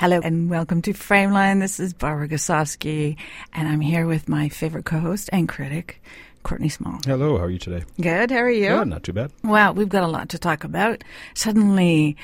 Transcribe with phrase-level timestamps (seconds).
[0.00, 1.60] Hello and welcome to Frameline.
[1.60, 3.18] This is Barbara Goslawski,
[3.52, 6.02] and I'm here with my favorite co-host and critic,
[6.42, 7.00] Courtney Small.
[7.04, 7.84] Hello, how are you today?
[8.00, 8.30] Good.
[8.30, 8.70] How are you?
[8.70, 9.30] Good, not too bad.
[9.44, 11.04] Well, we've got a lot to talk about.
[11.34, 12.16] Suddenly,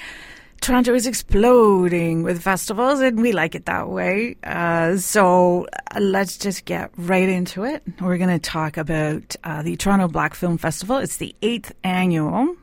[0.63, 4.37] Toronto is exploding with festivals, and we like it that way.
[4.43, 7.83] Uh, so uh, let's just get right into it.
[8.01, 10.97] We're going to talk about uh, the Toronto Black Film Festival.
[10.97, 12.57] It's the eighth annual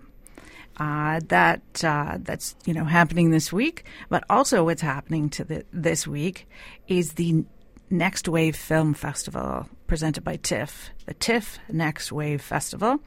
[0.77, 3.85] uh, that uh, that's you know happening this week.
[4.09, 6.47] But also, what's happening to the, this week
[6.87, 7.45] is the
[7.89, 12.99] Next Wave Film Festival presented by TIFF, the TIFF Next Wave Festival,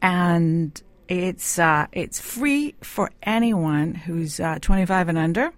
[0.00, 5.52] and it's uh, it's free for anyone who's uh, 25 and under.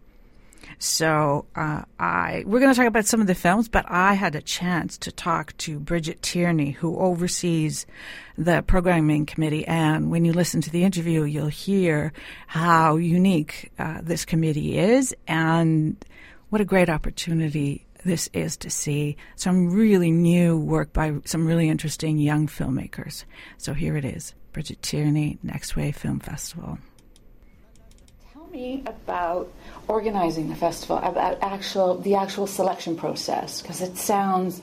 [0.79, 4.37] So uh, I we're going to talk about some of the films, but I had
[4.37, 7.85] a chance to talk to Bridget Tierney, who oversees
[8.37, 9.67] the programming committee.
[9.67, 12.13] And when you listen to the interview, you'll hear
[12.47, 15.97] how unique uh, this committee is, and
[16.51, 21.69] what a great opportunity this is to see some really new work by some really
[21.69, 23.25] interesting young filmmakers.
[23.57, 26.79] So here it is, Bridget Tierney, Next Wave Film Festival
[28.59, 29.49] me about
[29.87, 34.63] organizing the festival, about actual the actual selection process, because it sounds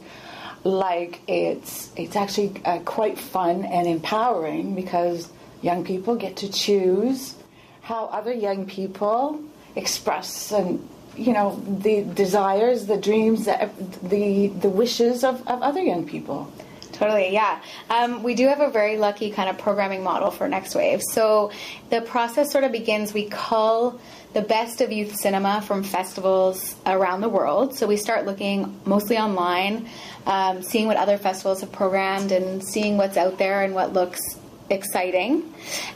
[0.63, 5.29] like it's it's actually uh, quite fun and empowering because
[5.61, 7.35] young people get to choose
[7.81, 9.39] how other young people
[9.75, 10.67] express and
[11.15, 11.49] you know
[11.87, 13.69] the desires, the dreams, the
[14.03, 16.51] the, the wishes of, of other young people.
[16.95, 17.61] Totally, yeah.
[17.89, 21.01] Um, we do have a very lucky kind of programming model for Next Wave.
[21.11, 21.51] So
[21.89, 23.99] the process sort of begins, we cull
[24.31, 27.75] the best of youth cinema from festivals around the world.
[27.75, 29.89] So we start looking mostly online,
[30.25, 34.21] um, seeing what other festivals have programmed and seeing what's out there and what looks
[34.69, 35.53] exciting.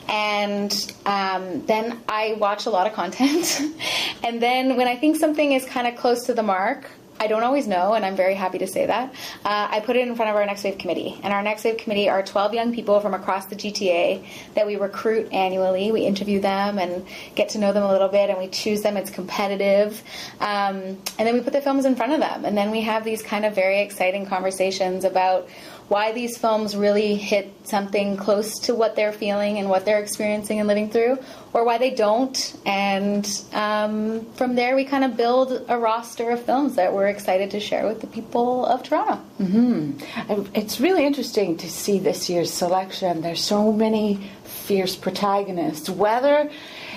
[0.09, 0.73] And
[1.05, 3.61] um, then I watch a lot of content.
[4.23, 7.43] and then when I think something is kind of close to the mark, I don't
[7.43, 9.13] always know, and I'm very happy to say that.
[9.43, 11.77] Uh, I put it in front of our Next Wave committee, and our Next Wave
[11.77, 15.91] committee are 12 young people from across the GTA that we recruit annually.
[15.91, 18.95] We interview them and get to know them a little bit, and we choose them.
[18.95, 20.01] It's competitive,
[20.39, 23.03] um, and then we put the films in front of them, and then we have
[23.03, 25.49] these kind of very exciting conversations about
[25.89, 30.59] why these films really hit something close to what they're feeling and what they're experiencing
[30.59, 31.17] and living through,
[31.51, 32.55] or why they don't.
[32.65, 37.49] And um, from there, we kind of build a roster of films that we're excited
[37.51, 39.19] to share with the people of Toronto.
[39.39, 40.45] Mm-hmm.
[40.53, 43.21] It's really interesting to see this year's selection.
[43.21, 46.51] There's so many fierce protagonists, whether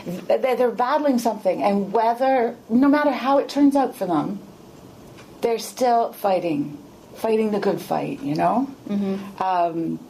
[0.05, 4.39] they're battling something, and whether, no matter how it turns out for them,
[5.41, 6.77] they're still fighting
[7.17, 8.69] fighting the good fight, you know?
[8.89, 9.43] Mm-hmm.
[9.43, 10.01] Um,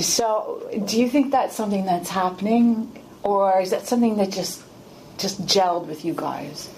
[0.00, 2.90] so, do you think that's something that's happening,
[3.22, 4.62] or is that something that just
[5.18, 6.68] just gelled with you guys?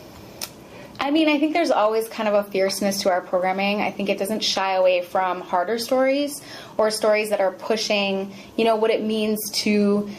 [0.99, 3.81] I mean, I think there's always kind of a fierceness to our programming.
[3.81, 6.43] I think it doesn't shy away from harder stories
[6.79, 10.11] or stories that are pushing, you know, what it means to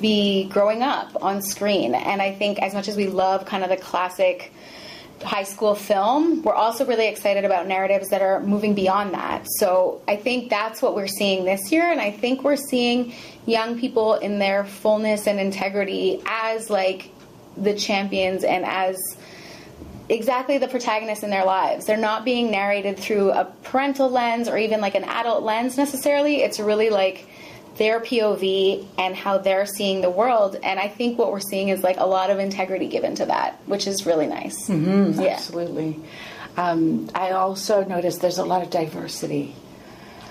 [0.00, 1.94] be growing up on screen.
[1.94, 4.52] And I think as much as we love kind of the classic
[5.22, 9.46] high school film, we're also really excited about narratives that are moving beyond that.
[9.58, 13.14] So I think that's what we're seeing this year, and I think we're seeing
[13.46, 17.10] young people in their fullness and integrity as like
[17.56, 18.96] the champions and as
[20.08, 21.86] exactly the protagonists in their lives.
[21.86, 26.42] They're not being narrated through a parental lens or even like an adult lens necessarily.
[26.42, 27.26] It's really like
[27.76, 30.56] their POV and how they're seeing the world.
[30.62, 33.60] And I think what we're seeing is like a lot of integrity given to that,
[33.66, 34.68] which is really nice.
[34.68, 35.28] Mm-hmm, yeah.
[35.34, 36.00] Absolutely.
[36.56, 39.54] Um, I also noticed there's a lot of diversity,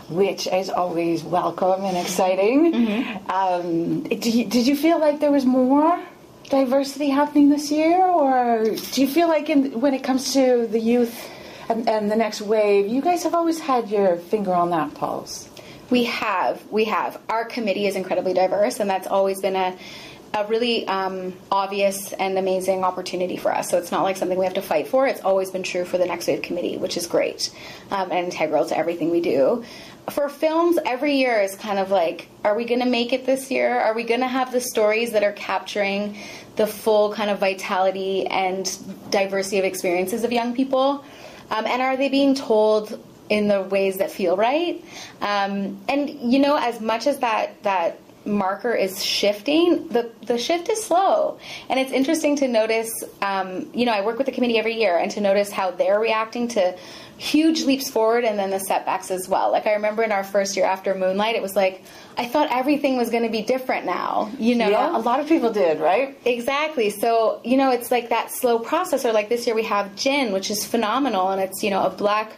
[0.10, 2.74] which is always welcome and exciting.
[2.74, 3.32] Mm-hmm.
[3.32, 6.04] Um, did, you, did you feel like there was more?
[6.50, 10.80] diversity happening this year, or do you feel like in, when it comes to the
[10.80, 11.30] youth
[11.70, 15.50] and, and, the next wave, you guys have always had your finger on that pulse?
[15.90, 17.22] We have, we have.
[17.30, 19.78] Our committee is incredibly diverse, and that's always been a
[20.36, 23.70] a really um, obvious and amazing opportunity for us.
[23.70, 25.08] So it's not like something we have to fight for.
[25.08, 27.52] It's always been true for the Next Wave Committee, which is great
[27.90, 29.64] um, and integral to everything we do.
[30.10, 33.50] For films, every year is kind of like, are we going to make it this
[33.50, 33.80] year?
[33.80, 36.18] Are we going to have the stories that are capturing
[36.58, 38.70] the full kind of vitality and
[39.10, 41.06] diversity of experiences of young people?
[41.50, 44.84] Um, and are they being told in the ways that feel right.
[45.22, 50.70] Um, and you know, as much as that that marker is shifting, the the shift
[50.70, 51.40] is slow,
[51.70, 52.92] and it's interesting to notice.
[53.22, 56.00] Um, you know, I work with the committee every year, and to notice how they're
[56.00, 56.76] reacting to
[57.18, 59.52] huge leaps forward and then the setbacks as well.
[59.52, 61.84] Like I remember in our first year after Moonlight, it was like
[62.18, 64.32] I thought everything was going to be different now.
[64.38, 66.18] You know, Yeah, a lot of people did, right?
[66.26, 66.90] Exactly.
[66.90, 69.06] So, you know, it's like that slow process.
[69.06, 71.90] Or like this year we have Jinn, which is phenomenal, and it's, you know, a
[71.90, 72.34] black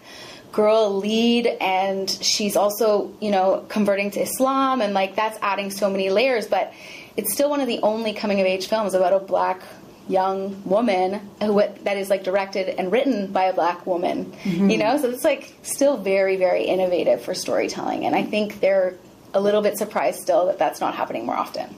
[0.57, 5.87] girl lead, and she's also, you know, converting to Islam, and like that's adding so
[5.87, 6.73] many layers, but
[7.15, 9.61] it's still one of the only coming of age films about a black
[10.09, 14.79] young woman who that is like directed and written by a black woman you mm-hmm.
[14.79, 14.97] know?
[14.97, 18.95] So it's like still very very innovative for storytelling and i think they're
[19.33, 21.75] a little bit surprised still that that's not happening more often.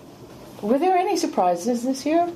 [0.62, 2.32] Were there any surprises this year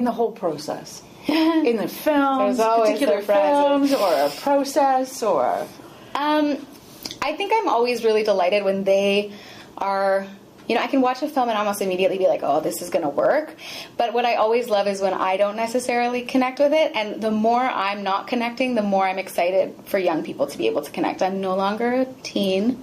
[0.00, 1.02] in the whole process?
[1.28, 5.66] in the films, particular films, or a process, or
[6.14, 6.66] Um,
[7.22, 9.32] I think I'm always really delighted when they
[9.78, 10.26] are.
[10.66, 12.88] You know, I can watch a film and almost immediately be like, "Oh, this is
[12.88, 13.54] going to work."
[13.98, 17.30] But what I always love is when I don't necessarily connect with it, and the
[17.30, 20.90] more I'm not connecting, the more I'm excited for young people to be able to
[20.90, 21.22] connect.
[21.22, 22.82] I'm no longer a teen,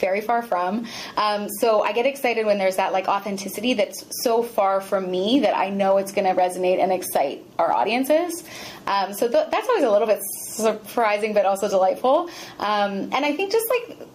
[0.00, 0.86] very far from.
[1.16, 5.40] Um, so I get excited when there's that like authenticity that's so far from me
[5.40, 8.44] that I know it's going to resonate and excite our audiences.
[8.86, 12.28] Um, so th- that's always a little bit surprising, but also delightful.
[12.58, 14.08] Um, and I think just like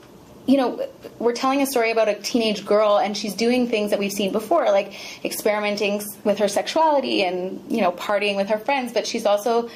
[0.48, 0.88] you know,
[1.18, 4.32] we're telling a story about a teenage girl and she's doing things that we've seen
[4.32, 4.94] before, like
[5.26, 9.70] experimenting with her sexuality and, you know, partying with her friends, but she's also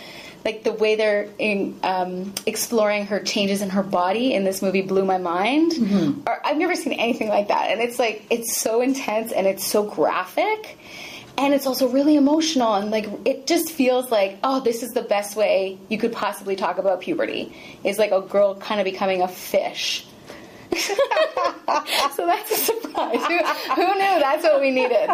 [0.46, 4.82] like the way they're in, um, exploring her changes in her body in this movie
[4.82, 5.74] blew my mind.
[6.28, 7.72] Or, I've never seen anything like that.
[7.72, 10.78] And it's like, it's so intense and it's so graphic.
[11.38, 15.04] And it's also really emotional and like it just feels like, oh, this is the
[15.04, 17.56] best way you could possibly talk about puberty.
[17.86, 20.06] Is like a girl kind of becoming a fish.
[22.16, 23.26] so that's a surprise.
[23.26, 23.38] Who,
[23.76, 25.10] who knew that's what we needed?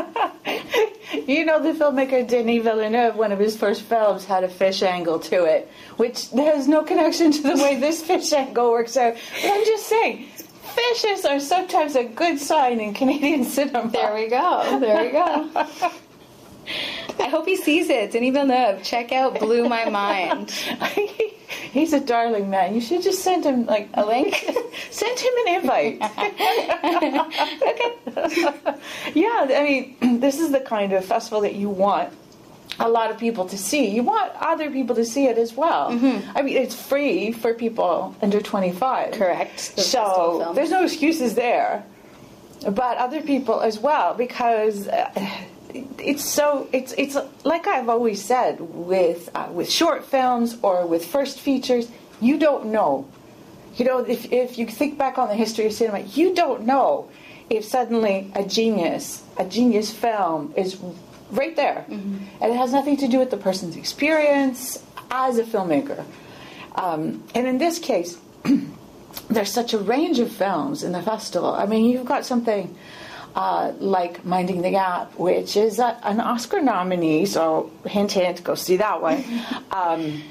[1.28, 5.20] you know, the filmmaker Denis Villeneuve, one of his first films, had a fish angle
[5.20, 9.16] to it, which has no connection to the way this fish angle works out.
[9.42, 13.90] But I'm just saying, fishes are sometimes a good sign in Canadian cinema.
[13.90, 14.80] There we go.
[14.80, 15.50] There we go.
[17.20, 18.12] I hope he sees it.
[18.12, 20.54] Denis Villeneuve, check out Blue My Mind.
[21.48, 22.74] He's a darling man.
[22.76, 24.36] You should just send him like A link?
[24.92, 26.02] send him an invite.
[26.18, 27.20] okay.
[29.14, 32.14] yeah, I mean, this is the kind of festival that you want
[32.80, 33.88] a lot of people to see.
[33.90, 35.92] You want other people to see it as well.
[36.36, 39.14] I mean, it's free for people under 25.
[39.14, 39.76] Correct.
[39.76, 41.86] The So there's no excuses there.
[42.70, 45.12] But other people as well, because uh,
[46.00, 51.06] it's so it's it's like I've always said with uh, with short films or with
[51.06, 51.90] first features,
[52.22, 53.08] you don't know.
[53.76, 57.10] You know, if if you think back on the history of cinema, you don't know
[57.50, 60.78] if suddenly a genius, a genius film is
[61.32, 61.86] right there,
[62.42, 66.04] and it has nothing to do with the person's experience as a filmmaker.
[66.76, 68.18] Um, and in this case,
[69.30, 71.54] there's such a range of films in the festival.
[71.54, 72.76] I mean, you've got something
[73.36, 78.56] uh, like Minding the Gap, which is a, an Oscar nominee, so hint, hint, go
[78.56, 79.24] see that one.
[79.72, 80.24] um,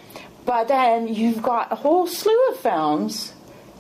[0.45, 3.33] but then you've got a whole slew of films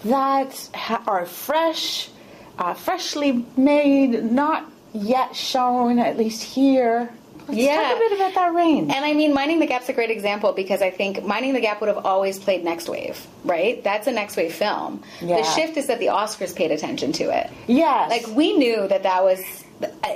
[0.04, 2.10] that ha- are fresh,
[2.58, 7.12] uh, freshly made, not yet shown, at least here.
[7.48, 7.76] Let's Yeah.
[7.82, 8.90] talk a bit about that range.
[8.94, 11.80] And I mean, Minding the Gap's a great example because I think Minding the Gap
[11.80, 13.82] would have always played Next Wave, right?
[13.84, 15.02] That's a Next Wave film.
[15.20, 15.36] Yeah.
[15.38, 17.50] The shift is that the Oscars paid attention to it.
[17.66, 18.08] yes.
[18.10, 19.40] Like we knew that that was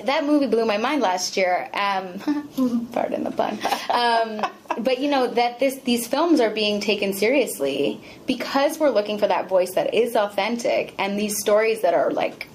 [0.04, 1.68] that movie blew my mind last year.
[1.74, 3.58] Um, pardon the pun.
[3.90, 4.46] Um,
[4.82, 9.26] but you know that this these films are being taken seriously because we're looking for
[9.26, 12.46] that voice that is authentic and these stories that are like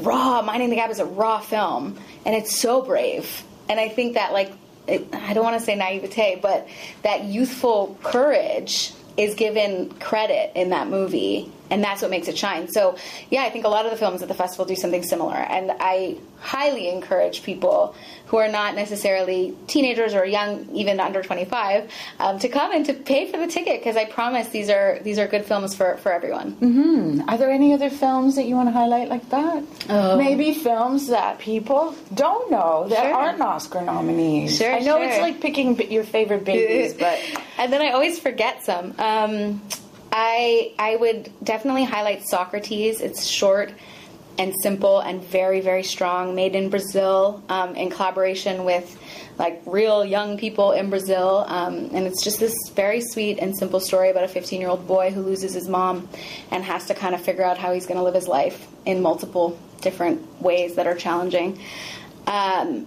[0.00, 0.40] raw.
[0.42, 3.42] Minding the Gap is a raw film, and it's so brave.
[3.72, 4.52] And I think that like
[4.86, 6.68] it, I don't want to say naivete, but
[7.02, 12.68] that youthful courage is given credit in that movie, and that's what makes it shine.
[12.68, 12.96] So,
[13.30, 15.72] yeah, I think a lot of the films at the festival do something similar, and
[15.80, 17.94] I highly encourage people
[18.32, 22.94] who are not necessarily teenagers or young, even under 25, um, to come and to
[22.94, 26.10] pay for the ticket because I promise these are these are good films for for
[26.10, 26.52] everyone.
[26.56, 27.28] Mm-hmm.
[27.28, 29.62] Are there any other films that you want to highlight like that?
[29.90, 30.16] Oh.
[30.16, 33.14] Maybe films that people don't know that Sure.
[33.14, 34.56] aren't Oscar nominees.
[34.56, 37.18] Sure, I know it's like picking your favorite babies, but
[37.58, 38.94] and then I always forget some.
[38.98, 39.60] Um,
[40.10, 43.02] I I would definitely highlight Socrates.
[43.02, 43.74] It's short
[44.38, 46.34] and simple and very very strong.
[46.34, 48.98] Made in Brazil um, in collaboration with
[49.38, 53.80] like real young people in Brazil, um, and it's just this very sweet and simple
[53.80, 56.08] story about a 15 year old boy who loses his mom
[56.50, 59.02] and has to kind of figure out how he's going to live his life in
[59.02, 61.58] multiple different ways that are challenging.
[62.26, 62.86] Um,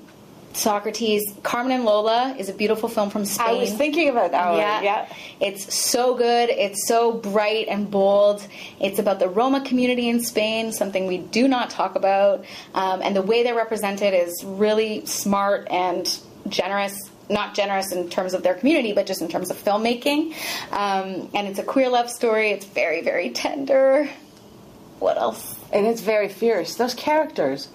[0.55, 3.47] Socrates, Carmen and Lola is a beautiful film from Spain.
[3.47, 4.59] I was thinking about that one.
[4.59, 4.81] Yeah.
[4.81, 5.13] Yeah.
[5.39, 6.49] It's so good.
[6.49, 8.45] It's so bright and bold.
[8.79, 12.45] It's about the Roma community in Spain, something we do not talk about.
[12.73, 16.07] Um, and the way they're represented is really smart and
[16.47, 17.09] generous.
[17.27, 20.33] Not generous in terms of their community, but just in terms of filmmaking.
[20.71, 22.51] Um, and it's a queer love story.
[22.51, 24.07] It's very, very tender.
[24.99, 25.55] What else?
[25.75, 26.75] and it's very fierce.
[26.75, 27.67] Those characters,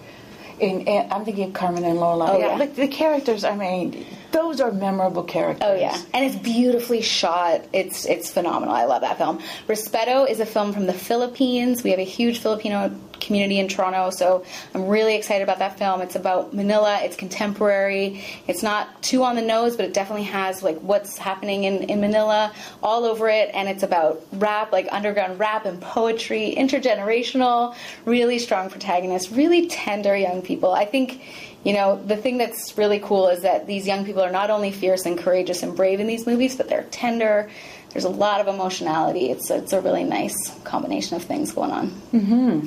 [0.60, 2.32] in, in I'm thinking of Carmen and Lola.
[2.32, 2.56] Oh, yeah.
[2.56, 5.68] Like the characters, I mean, those are memorable characters.
[5.68, 7.62] Oh yeah, and it's beautifully shot.
[7.72, 8.74] It's it's phenomenal.
[8.74, 9.40] I love that film.
[9.66, 11.82] Respeto is a film from the Philippines.
[11.82, 14.44] We have a huge Filipino community in Toronto, so
[14.74, 16.00] I'm really excited about that film.
[16.00, 17.00] It's about Manila.
[17.02, 18.24] It's contemporary.
[18.46, 22.00] It's not too on the nose, but it definitely has like what's happening in, in
[22.00, 23.50] Manila all over it.
[23.52, 30.16] And it's about rap, like underground rap and poetry, intergenerational, really strong protagonists, really tender
[30.16, 30.72] young people.
[30.72, 31.20] I think
[31.64, 34.72] you know, the thing that's really cool is that these young people are not only
[34.72, 37.50] fierce and courageous and brave in these movies, but they're tender.
[37.90, 39.30] There's a lot of emotionality.
[39.30, 42.00] It's it's a really nice combination of things going on.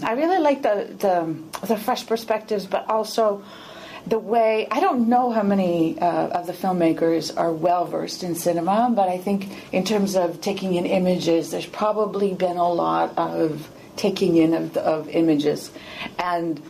[0.03, 3.43] I really like the, the the fresh perspectives, but also
[4.05, 8.35] the way I don't know how many uh, of the filmmakers are well versed in
[8.35, 13.17] cinema, but I think in terms of taking in images, there's probably been a lot
[13.17, 15.71] of taking in of, of images,
[16.19, 16.61] and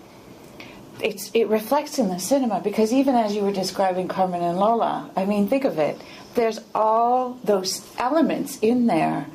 [1.04, 5.12] it's it reflects in the cinema because even as you were describing Carmen and Lola,
[5.16, 6.00] I mean, think of it.
[6.34, 9.28] There's all those elements in there.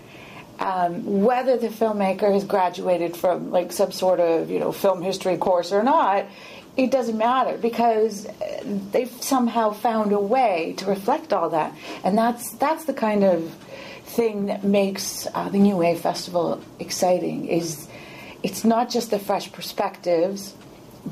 [0.58, 5.36] Um, whether the filmmaker has graduated from like some sort of you know film history
[5.36, 6.26] course or not,
[6.76, 12.16] it doesn't matter because uh, they've somehow found a way to reflect all that, and
[12.16, 13.54] that's that's the kind of
[14.04, 17.46] thing that makes uh, the New Wave Festival exciting.
[17.46, 17.86] Is
[18.42, 20.54] it's not just the fresh perspectives,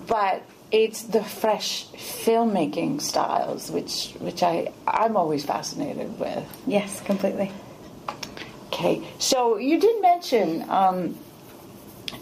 [0.06, 6.44] but it's the fresh filmmaking styles, which which I I'm always fascinated with.
[6.66, 7.52] Yes, completely.
[8.66, 11.16] Okay, so you did mention, um,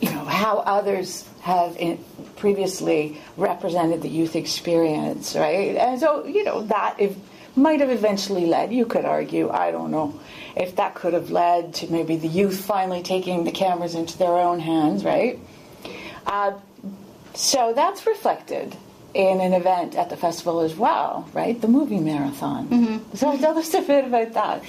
[0.01, 1.99] you know, how others have in,
[2.37, 5.77] previously represented the youth experience, right?
[5.77, 7.17] And so, you know, that if,
[7.57, 10.21] might have eventually led, you could argue, I don't know,
[10.57, 14.37] if that could have led to maybe the youth finally taking the cameras into their
[14.37, 15.39] own hands, right?
[16.27, 16.53] Uh,
[17.35, 18.77] so that's reflected
[19.15, 21.61] in an event at the festival as well, right?
[21.61, 23.03] The movie marathon.
[23.15, 24.65] So tell us a bit about that.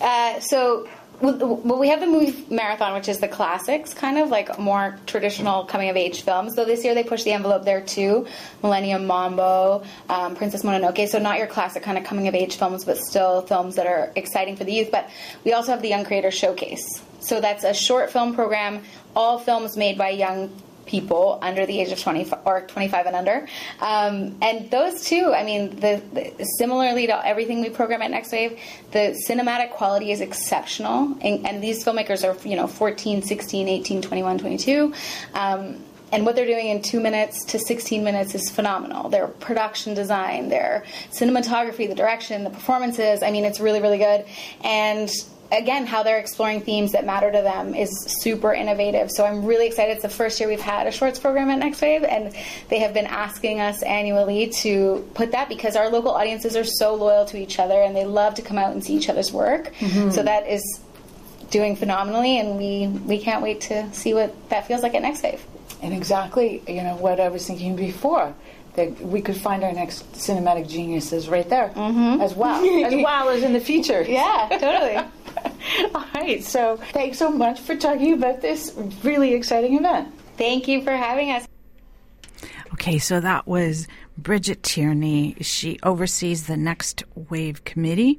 [0.00, 0.88] Uh, so,
[1.20, 4.98] well, well, we have the movie marathon, which is the classics, kind of like more
[5.06, 6.54] traditional coming of age films.
[6.54, 8.26] Though this year they pushed the envelope there too.
[8.62, 11.06] Millennium Mambo, um, Princess Mononoke.
[11.08, 14.10] So not your classic kind of coming of age films, but still films that are
[14.16, 14.90] exciting for the youth.
[14.90, 15.10] But
[15.44, 17.02] we also have the Young Creator Showcase.
[17.20, 18.82] So that's a short film program,
[19.14, 20.50] all films made by young
[20.86, 23.48] people under the age of 25 or 25 and under
[23.80, 28.32] um, and those two i mean the, the similarly to everything we program at next
[28.32, 28.58] wave
[28.92, 34.02] the cinematic quality is exceptional and, and these filmmakers are you know 14 16 18
[34.02, 34.92] 21 22
[35.34, 35.82] um,
[36.14, 39.08] and what they're doing in two minutes to 16 minutes is phenomenal.
[39.08, 43.20] Their production design, their cinematography, the direction, the performances.
[43.20, 44.24] I mean, it's really, really good.
[44.62, 45.10] And
[45.54, 47.90] again, how they're exploring themes that matter to them is
[48.22, 49.10] super innovative.
[49.10, 49.92] So I'm really excited.
[49.92, 52.34] It's the first year we've had a shorts program at Next Wave, and
[52.68, 56.94] they have been asking us annually to put that because our local audiences are so
[56.94, 59.72] loyal to each other and they love to come out and see each other's work.
[59.74, 60.10] Mm-hmm.
[60.10, 60.80] So that is
[61.50, 65.22] doing phenomenally, and we we can't wait to see what that feels like at Next
[65.22, 65.44] Wave.
[65.82, 68.34] And exactly, you know, what I was thinking before.
[68.74, 72.20] That we could find our next cinematic geniuses right there mm-hmm.
[72.20, 74.02] as well, as well as in the future.
[74.02, 74.98] Yeah, totally.
[75.94, 76.42] All right.
[76.42, 80.12] So thanks so much for talking about this really exciting event.
[80.36, 81.46] Thank you for having us.
[82.74, 83.86] Okay, so that was
[84.18, 85.36] Bridget Tierney.
[85.40, 88.18] She oversees the Next Wave Committee,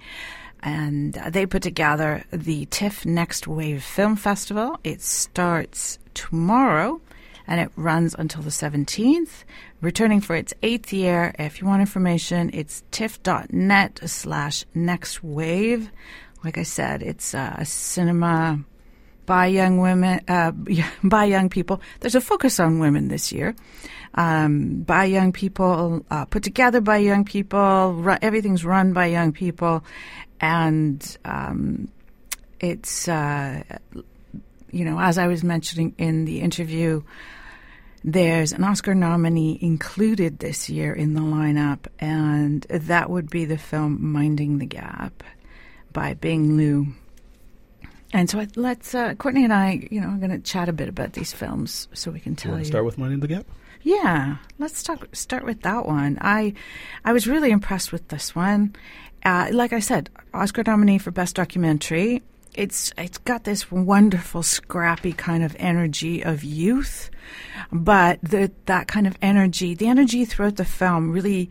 [0.61, 4.79] and they put together the TIFF Next Wave Film Festival.
[4.83, 7.01] It starts tomorrow
[7.47, 9.43] and it runs until the 17th,
[9.81, 11.33] returning for its eighth year.
[11.37, 15.91] If you want information, it's tiff.net slash next wave.
[16.45, 18.63] Like I said, it's uh, a cinema
[19.25, 20.51] by young women, uh,
[21.03, 21.81] by young people.
[22.01, 23.55] There's a focus on women this year.
[24.13, 28.05] Um, by young people, uh, put together by young people.
[28.21, 29.83] Everything's run by young people,
[30.39, 31.89] and um,
[32.59, 33.63] it's uh,
[34.69, 37.01] you know, as I was mentioning in the interview,
[38.03, 43.57] there's an Oscar nominee included this year in the lineup, and that would be the
[43.57, 45.23] film Minding the Gap
[45.95, 46.87] by Bing Liu.
[48.13, 50.89] And so let's uh, Courtney and I, you know, are going to chat a bit
[50.89, 52.67] about these films so we can tell want you.
[52.67, 53.47] start with Money Minding the Gap?
[53.81, 55.07] Yeah, let's talk.
[55.15, 56.17] Start with that one.
[56.19, 56.53] I,
[57.03, 58.75] I was really impressed with this one.
[59.23, 62.21] Uh, like I said, Oscar nominee for best documentary.
[62.53, 67.09] It's it's got this wonderful, scrappy kind of energy of youth,
[67.71, 71.49] but the, that kind of energy, the energy throughout the film, really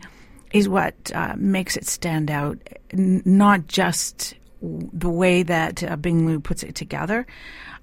[0.53, 2.57] is what uh, makes it stand out.
[2.91, 7.27] N- not just the way that uh, Bing Liu puts it together,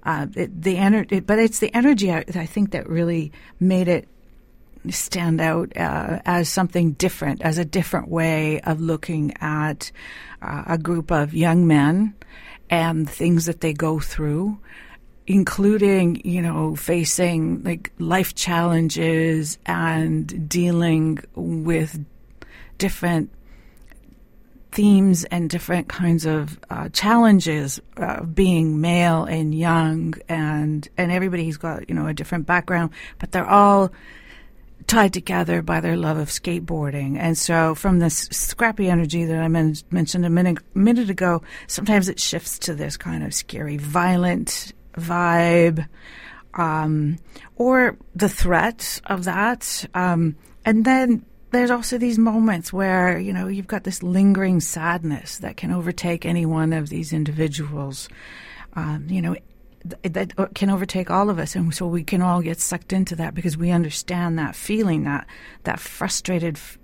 [0.03, 3.87] uh, it, the ener- it, but it's the energy I, I think that really made
[3.87, 4.07] it
[4.89, 9.91] stand out uh, as something different, as a different way of looking at
[10.41, 12.13] uh, a group of young men
[12.69, 14.57] and things that they go through,
[15.25, 22.03] including, you know, facing like life challenges and dealing with
[22.83, 23.29] different
[24.73, 31.55] themes and different kinds of uh, challenges uh, being male and young and and everybody's
[31.55, 33.89] got you know a different background but they're all
[34.85, 37.17] tied together by their love of skateboarding.
[37.17, 42.09] And so, from this scrappy energy that I men- mentioned a minute, minute ago, sometimes
[42.09, 45.87] it shifts to this kind of scary, violent vibe,
[46.55, 47.17] um,
[47.55, 49.85] or the threat of that.
[49.93, 50.35] Um,
[50.65, 55.55] and then there's also these moments where, you know, you've got this lingering sadness that
[55.57, 58.09] can overtake any one of these individuals.
[58.73, 59.35] Um, you know,
[59.83, 63.15] th- that can overtake all of us, and so we can all get sucked into
[63.17, 65.27] that because we understand that feeling, that
[65.63, 66.77] that frustrated f-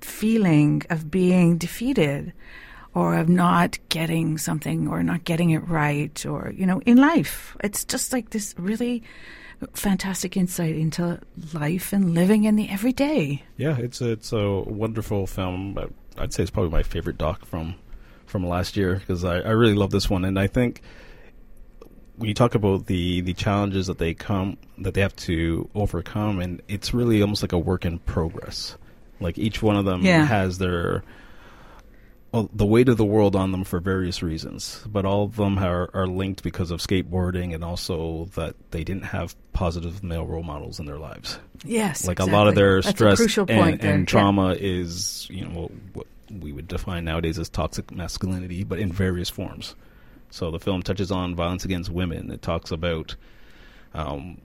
[0.00, 2.32] feeling of being defeated,
[2.94, 7.56] or of not getting something, or not getting it right, or you know, in life,
[7.62, 9.02] it's just like this really
[9.74, 11.20] fantastic insight into
[11.52, 13.42] life and living in the everyday.
[13.56, 15.78] Yeah, it's a, it's a wonderful film.
[16.18, 17.74] I'd say it's probably my favorite doc from
[18.26, 20.80] from last year because I, I really love this one, and I think
[22.16, 26.40] when you talk about the the challenges that they come that they have to overcome,
[26.40, 28.76] and it's really almost like a work in progress.
[29.20, 30.24] Like each one of them Yeah.
[30.24, 31.04] has their
[32.52, 35.88] the weight of the world on them for various reasons, but all of them are,
[35.94, 40.80] are linked because of skateboarding and also that they didn't have positive male role models
[40.80, 43.58] in their lives Yes, like a lot of their That's stress and, there.
[43.58, 44.04] and Yeah.
[44.04, 46.06] trauma is you know what
[46.40, 49.76] we would define nowadays as toxic masculinity but in various forms
[50.30, 53.14] so the film touches on violence against women it talks about
[53.94, 54.38] um,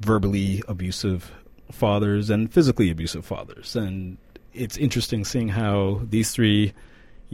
[0.00, 1.30] verbally abusive
[1.70, 4.16] fathers and physically abusive fathers and
[4.54, 6.72] it's interesting seeing how these three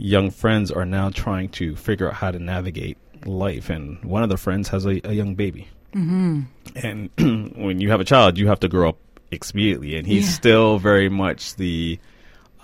[0.03, 4.29] young friends are now trying to figure out how to navigate life and one of
[4.29, 6.41] the friends has a, a young baby Mm-hmm.
[6.75, 7.09] and
[7.57, 8.97] when you have a child, you have to grow up
[9.31, 9.97] expediently.
[9.97, 10.31] And he's Yeah.
[10.31, 11.99] still very much the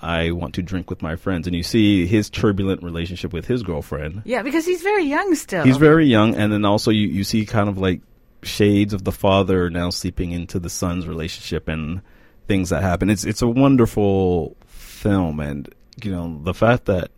[0.02, 1.46] I want to drink with my friends.
[1.46, 4.22] And you see his turbulent relationship with his girlfriend.
[4.26, 5.66] Yeah, because he's very young still.
[5.66, 8.00] He's very young, and then also you, you see kind of like
[8.44, 12.02] shades of the father now seeping into the son's relationship and
[12.48, 13.10] things that happen.
[13.10, 15.68] It's it's a wonderful film, and
[16.02, 17.12] you know the fact that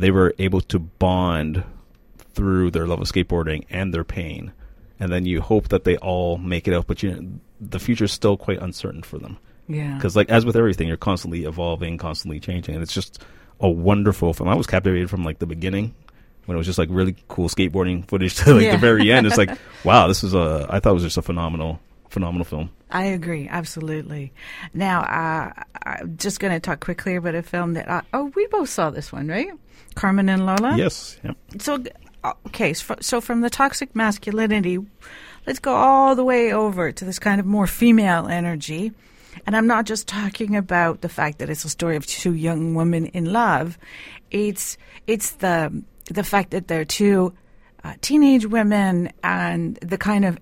[0.00, 1.62] they were able to bond
[2.34, 4.52] through their love of skateboarding and their pain,
[4.98, 6.86] and then you hope that they all make it out.
[6.86, 7.28] But you know,
[7.60, 9.94] the future is still quite uncertain for them yeah.
[9.96, 13.22] because, like as with everything, you're constantly evolving, constantly changing, and it's just
[13.60, 14.48] a wonderful film.
[14.48, 15.94] I was captivated from like the beginning
[16.46, 18.72] when it was just like really cool skateboarding footage to like Yeah.
[18.72, 19.26] the very end.
[19.26, 19.50] It's like,
[19.84, 20.66] wow, this is a.
[20.70, 21.80] I thought it was just a phenomenal,
[22.10, 22.70] phenomenal film.
[22.90, 24.32] I agree, absolutely.
[24.74, 27.88] Now, uh, I'm just going to talk quickly about a film that.
[27.88, 29.50] I, oh, we both saw this one, right?
[29.94, 30.76] Carmen and Lola.
[30.76, 31.36] Yes, yep.
[31.58, 31.82] So,
[32.22, 34.78] uh, okay, so, so from the toxic masculinity,
[35.46, 38.92] let's go all the way over to this kind of more female energy.
[39.46, 42.74] And I'm not just talking about the fact that it's a story of two young
[42.74, 43.78] women in love.
[44.30, 47.32] It's it's the the fact that they're two
[47.84, 50.38] uh, teenage women and the kind of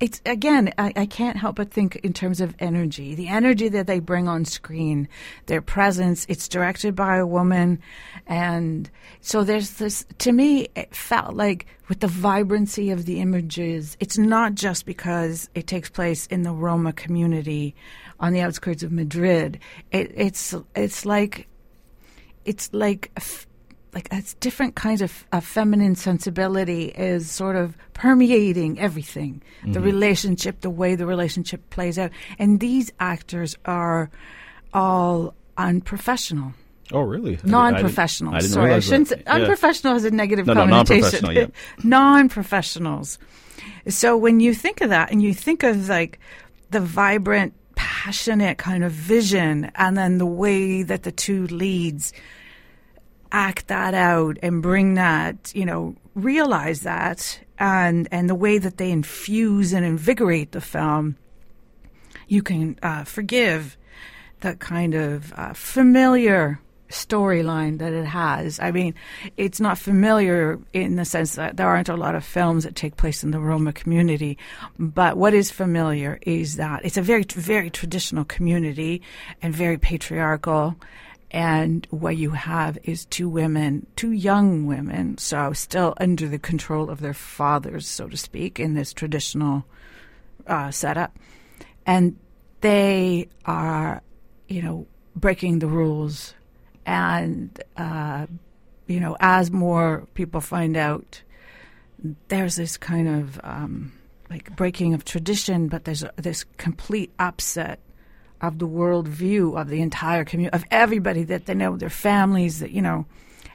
[0.00, 3.14] it's again I, I can't help but think in terms of energy.
[3.14, 5.08] The energy that they bring on screen
[5.46, 7.80] their presence it's directed by a woman
[8.26, 13.96] and so there's this to me it felt like with the vibrancy of the images
[14.00, 17.74] it's not just because it takes place in the roma community
[18.20, 19.58] on the outskirts of madrid.
[19.90, 21.48] It, it's it's like
[22.44, 23.10] it's like
[23.94, 29.82] like it's different kinds of, of feminine sensibility is sort of permeating everything the mm-hmm.
[29.82, 34.10] relationship the way the relationship plays out and these actors are
[34.72, 36.52] all unprofessional
[36.92, 37.36] Oh, really?
[37.36, 39.18] Di- I didn't- non-professional I didn't sorry i shouldn't that.
[39.18, 39.34] say Yeah.
[39.34, 41.46] unprofessional has a negative No, no, connotation non-professional, yeah.
[41.84, 43.18] non-professionals
[43.88, 46.18] so when you think of that and you think of like
[46.70, 52.12] the vibrant passionate kind of vision and then the way that the two leads
[53.32, 58.78] act that out and bring that, you know, realize that and and the way that
[58.78, 61.16] they infuse and invigorate the film,
[62.26, 63.76] you can uh, forgive
[64.40, 68.58] that kind of uh, familiar storyline that it has.
[68.60, 68.94] I mean,
[69.36, 72.96] it's not familiar in the sense that there aren't a lot of films that take
[72.96, 74.38] place in the Roma community,
[74.78, 79.02] but what is familiar is that it's a very, very traditional community
[79.40, 80.76] and very patriarchal.
[81.30, 86.90] And what you have is two women, two young women, so still under the control
[86.90, 89.64] of their fathers, so to speak, in this traditional
[90.46, 91.16] uh, setup.
[91.86, 92.16] And
[92.62, 94.02] they are,
[94.48, 96.34] you know, breaking the rules
[96.84, 98.26] and uh,
[98.90, 101.22] you know, as more people find out,
[102.26, 103.92] there's this kind of um,
[104.28, 107.78] like breaking of tradition, but there's a, this complete upset
[108.42, 112.60] of the world view of the entire community, of everybody that they know, their families,
[112.60, 113.06] that you know,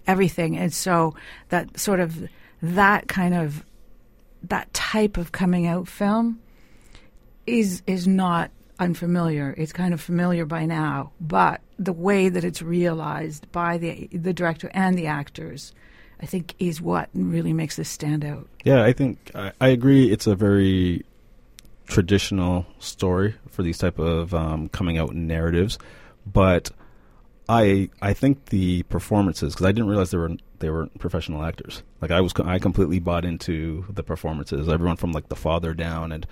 [0.08, 1.16] everything, and so
[1.50, 2.30] that sort of
[2.62, 3.66] that kind of
[4.44, 6.40] that type of coming out film
[7.46, 9.54] is is not unfamiliar.
[9.58, 14.34] It's kind of familiar by now, but the way that it's realized by the the
[14.34, 15.74] director and the actors,
[16.22, 18.48] I think, is what really makes this stand out.
[18.64, 20.12] Yeah, I think I, I agree.
[20.12, 21.04] It's a very
[21.86, 25.78] traditional story for these type of um, coming out narratives,
[26.26, 26.72] but
[27.48, 31.84] I I think the performances because I didn't realize they were they were professional actors.
[32.02, 34.68] Like I was I completely bought into the performances.
[34.68, 36.26] Everyone from like the father down and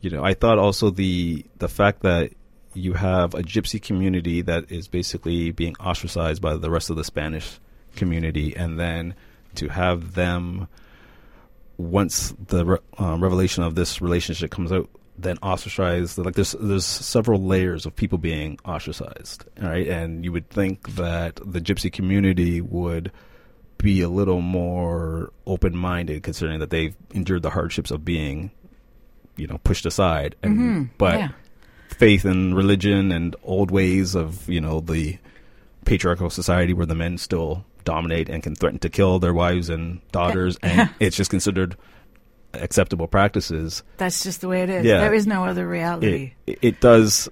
[0.00, 2.32] you know, I thought also the the fact that
[2.74, 7.04] you have a gypsy community that is basically being ostracized by the rest of the
[7.04, 7.58] Spanish
[7.96, 9.14] community, and then
[9.56, 10.68] to have them
[11.76, 16.18] once the re- um, revelation of this relationship comes out, then ostracized.
[16.18, 19.86] Like there's there's several layers of people being ostracized, right?
[19.86, 23.12] And you would think that the gypsy community would
[23.78, 28.50] be a little more open minded, considering that they've endured the hardships of being
[29.38, 30.82] you know pushed aside and mm-hmm.
[30.98, 31.28] but yeah.
[31.88, 35.16] faith and religion and old ways of you know the
[35.86, 40.00] patriarchal society where the men still dominate and can threaten to kill their wives and
[40.12, 41.76] daughters and it's just considered
[42.54, 44.84] acceptable practices That's just the way it is.
[44.84, 45.00] Yeah.
[45.00, 46.32] There is no other reality.
[46.46, 47.28] it, it does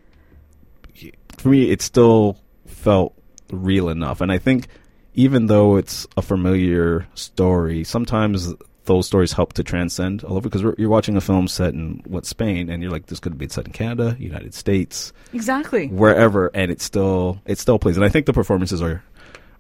[1.38, 3.14] for me it still felt
[3.50, 4.68] real enough and i think
[5.14, 8.54] even though it's a familiar story sometimes
[8.86, 12.24] those stories help to transcend all over because you're watching a film set in what
[12.24, 15.88] Spain, and you're like, this could be set in Canada, United States, exactly.
[15.88, 17.96] wherever, and it still it still plays.
[17.96, 19.02] And I think the performances are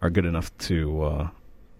[0.00, 1.28] are good enough to uh,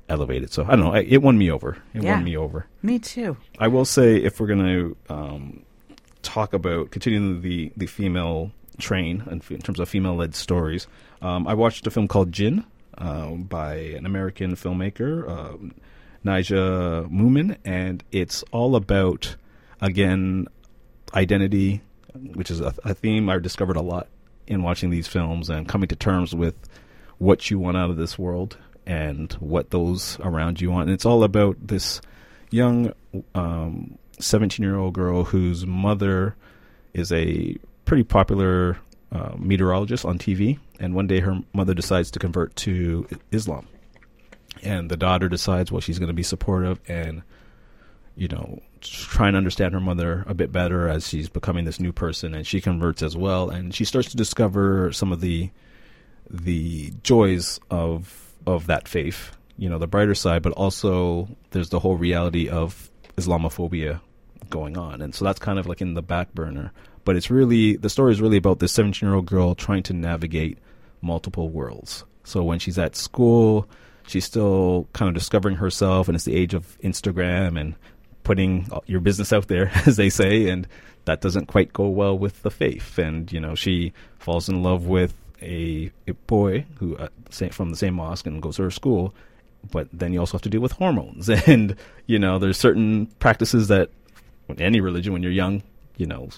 [0.09, 0.53] elevate it.
[0.53, 1.79] So I don't know, it won me over.
[1.95, 2.15] It Yeah.
[2.15, 2.67] won me over.
[2.83, 3.37] Me too.
[3.59, 4.65] I will say if we're going
[5.09, 5.63] to um,
[6.23, 10.87] talk about continuing the the female train in, f- in terms of female led stories,
[11.23, 12.65] um, I watched a film called Jinn
[12.99, 15.75] uh, by an American filmmaker, um,
[16.25, 19.37] Nijla Mu'min, and it's all about
[19.81, 20.47] again
[21.15, 21.83] identity,
[22.35, 24.09] which is a, a theme I discovered a lot
[24.47, 26.55] in watching these films and coming to terms with
[27.19, 30.89] what you want out of this world and what those around you want.
[30.89, 32.01] And it's all about this
[32.51, 32.93] young
[33.35, 36.37] um, 17 year old girl whose mother
[36.95, 38.79] is a pretty popular
[39.13, 40.59] uh, meteorologist on TV.
[40.79, 43.67] And one day her mother decides to convert to Islam.
[44.63, 47.23] And the daughter decides, well, she's going to be supportive and,
[48.17, 51.93] you know, try and understand her mother a bit better as she's becoming this new
[51.93, 52.35] person.
[52.35, 53.51] And she converts as well.
[53.51, 55.51] And she starts to discover some of the
[56.29, 61.81] the joys of of that faith, you know, the brighter side, but also there's the
[61.81, 64.01] whole reality of Islamophobia
[64.51, 65.03] going on.
[65.03, 66.73] And so that's kind of like in the back burner.
[67.05, 69.93] But it's really the story is really about this 17 year old girl trying to
[69.93, 70.59] navigate
[71.01, 72.05] multiple worlds.
[72.25, 73.69] So when she's at school,
[74.07, 77.77] she's still kind of discovering herself, and it's the age of Instagram and
[78.25, 80.67] putting your business out there, as they say, and
[81.05, 82.99] that doesn't quite go well with the faith.
[82.99, 87.09] And you know, she falls in love with a, a boy who uh,
[87.51, 89.15] from the same mosque and goes to her school.
[89.71, 93.69] But then you also have to deal with hormones, and you know, there's certain practices
[93.69, 93.91] that
[94.49, 95.63] in any religion, when you're young,
[95.97, 96.29] you know,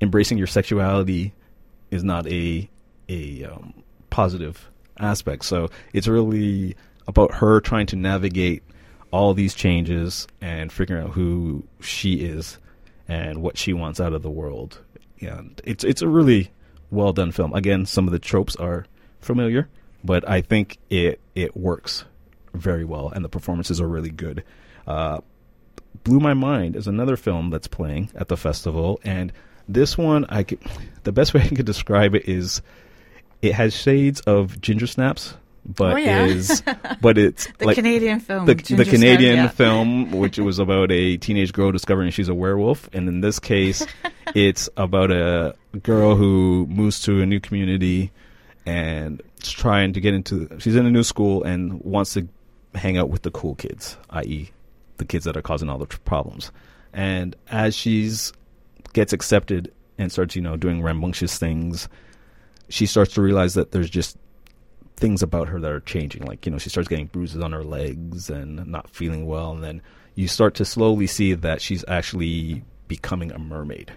[0.00, 1.34] embracing your sexuality
[1.90, 2.68] is not a
[3.08, 3.74] a um,
[4.10, 5.44] positive aspect.
[5.44, 8.62] So it's really about her trying to navigate
[9.10, 12.58] all these changes and figuring out who she is
[13.08, 14.80] and what she wants out of the world.
[15.20, 16.50] And it's it's a really
[16.90, 17.52] well done film.
[17.52, 18.86] Again, some of the tropes are
[19.20, 19.68] familiar,
[20.04, 22.04] but I think it it works
[22.54, 24.44] very well, and the performances are really good.
[24.86, 25.20] Uh,
[26.04, 29.32] Blue My Mind is another film that's playing at the festival, and
[29.68, 30.60] this one I could,
[31.04, 32.62] the best way I could describe it is
[33.42, 35.34] it has shades of Ginger Snaps
[35.68, 36.24] but Oh, yeah.
[36.24, 36.62] is
[37.00, 38.46] but it's The like Canadian film.
[38.46, 39.48] the, the Canadian yeah.
[39.48, 43.86] film, which was about a teenage girl discovering she's a werewolf, and in this case,
[44.34, 48.10] it's about a girl who moves to a new community
[48.66, 50.48] and trying to get into.
[50.58, 52.26] She's in a new school and wants to
[52.74, 54.50] hang out with the cool kids, i.e.,
[54.96, 56.50] the kids that are causing all the problems.
[56.92, 58.32] And as she's
[58.94, 61.88] gets accepted and starts, you know, doing rambunctious things,
[62.68, 64.16] she starts to realize that there's just
[64.98, 66.22] things about her that are changing.
[66.22, 69.52] Like, you know, she starts getting bruises on her legs and not feeling well.
[69.52, 69.82] And then
[70.14, 73.92] you start to slowly see that she's actually becoming a mermaid.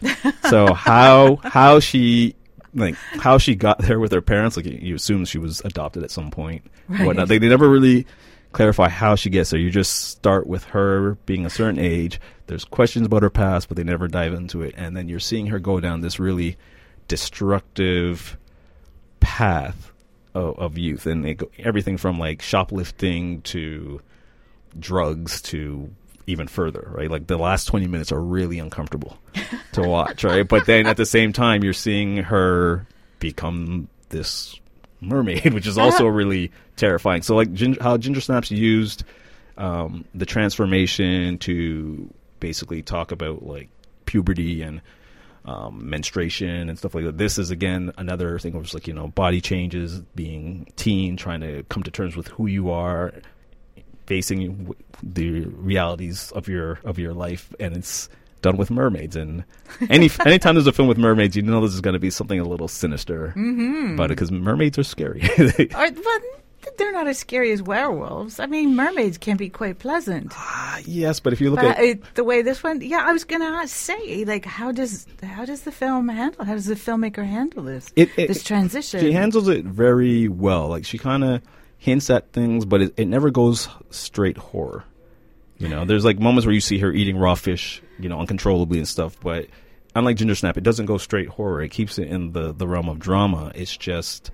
[0.50, 2.34] so how how she
[2.74, 6.10] like how she got there with her parents, like you assume she was adopted at
[6.10, 6.64] some point.
[6.88, 7.06] Right.
[7.06, 7.28] Whatnot.
[7.28, 8.06] They, they never really
[8.52, 9.60] clarify how she gets there.
[9.60, 12.20] You just start with her being a certain age.
[12.46, 14.74] There's questions about her past, but they never dive into it.
[14.76, 16.56] And then you're seeing her go down this really
[17.08, 18.36] destructive
[19.20, 19.92] path
[20.36, 24.00] of, of youth, and it everything from like shoplifting to
[24.78, 25.90] drugs to
[26.26, 27.10] even further, right?
[27.10, 29.16] Like the last 20 minutes are really uncomfortable
[29.72, 30.46] to watch, right?
[30.46, 32.86] But then at the same time, you're seeing her
[33.18, 34.58] become this
[35.00, 37.22] mermaid, which is also really terrifying.
[37.22, 39.04] So, like Gin- how Ginger Snaps used
[39.56, 43.68] um, the transformation to basically talk about like
[44.04, 44.82] puberty and
[45.46, 47.16] um, menstruation and stuff like that.
[47.18, 51.40] This is again another thing where it's like you know body changes, being teen, trying
[51.40, 53.12] to come to terms with who you are,
[54.06, 58.08] facing the realities of your of your life, and it's
[58.42, 59.16] done with mermaids.
[59.16, 59.44] And
[59.90, 62.38] any anytime there's a film with mermaids, you know this is going to be something
[62.40, 63.94] a little sinister Mm-hmm.
[63.94, 65.22] about it because mermaids are scary.
[65.72, 65.90] Well,
[66.78, 68.38] they're not as scary as werewolves.
[68.40, 70.32] I mean, mermaids can be quite pleasant.
[70.34, 73.12] Ah, yes, but if you look But at it, the way this one, yeah, I
[73.12, 76.44] was gonna say, like, how does how does the film handle?
[76.44, 77.90] How does the filmmaker handle this?
[77.96, 79.00] It- it- this transition.
[79.00, 80.68] She handles it very well.
[80.68, 81.42] Like she kind of
[81.78, 84.84] hints at things, but it, it never goes straight horror.
[85.58, 88.78] You know, there's like moments where you see her eating raw fish, you know, uncontrollably
[88.78, 89.16] and stuff.
[89.20, 89.46] But
[89.94, 91.62] unlike Ginger Snap, it doesn't go straight horror.
[91.62, 93.52] It keeps it in the the realm of drama.
[93.54, 94.30] It's just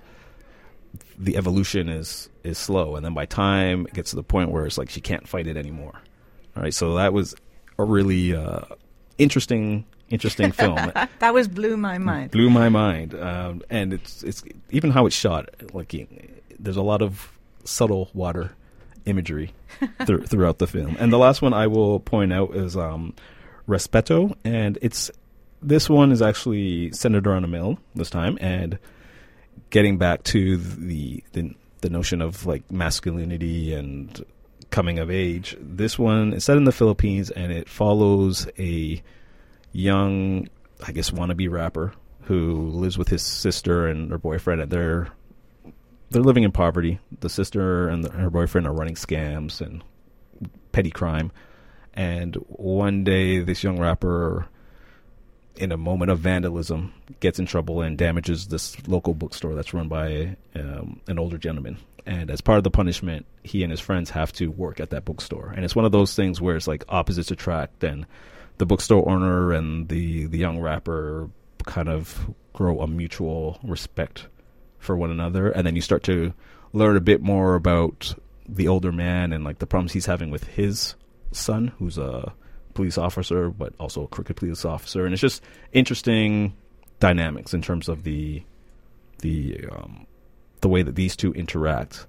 [1.17, 4.65] the evolution is is slow, and then by time it gets to the point where
[4.65, 5.93] it's like she can't fight it anymore.
[6.55, 7.35] All right, so that was
[7.77, 8.61] a really uh,
[9.17, 10.91] interesting interesting film.
[11.19, 12.31] that was Blue My Mind.
[12.31, 13.15] Blue My Mind.
[13.15, 15.49] Um, and it's it's even how it's shot.
[15.73, 15.95] Like
[16.59, 17.31] there's a lot of
[17.63, 18.51] subtle water
[19.05, 19.53] imagery
[20.05, 20.95] thr- throughout the film.
[20.99, 23.13] And the last one I will point out is um,
[23.67, 25.11] Respeto, and it's
[25.61, 28.77] this one is actually centered around a mill this time, and
[29.73, 34.23] getting back to the the, the notion of like masculinity and
[34.69, 35.57] coming of age.
[35.59, 39.01] This one is set in the Philippines, and it follows a
[39.71, 40.47] young,
[40.85, 45.07] I guess, wannabe rapper who lives with his sister and her boyfriend, and they're
[46.11, 46.99] they're living in poverty.
[47.19, 49.83] The sister and the, her boyfriend are running scams and
[50.71, 51.31] petty crime.
[51.95, 54.47] And one day, this young rapper,
[55.55, 59.87] in a moment of vandalism, gets in trouble and damages this local bookstore that's run
[59.87, 61.77] by um, an older gentleman.
[62.05, 65.05] And as part of the punishment, he and his friends have to work at that
[65.05, 65.53] bookstore.
[65.55, 68.05] And it's one of those things where it's like opposites attract, and
[68.57, 71.29] the bookstore owner and the the young rapper
[71.65, 74.27] kind of grow a mutual respect
[74.79, 76.33] for one another, and then you start to
[76.73, 78.15] learn a bit more about
[78.49, 80.95] the older man and like the problems he's having with his
[81.31, 82.33] son, who's a
[82.73, 86.53] police officer but also a crooked police officer, and it's just interesting
[86.99, 88.43] dynamics in terms of the
[89.19, 90.05] the um,
[90.61, 92.07] the way that these two interact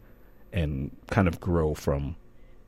[0.52, 2.16] and kind of grow from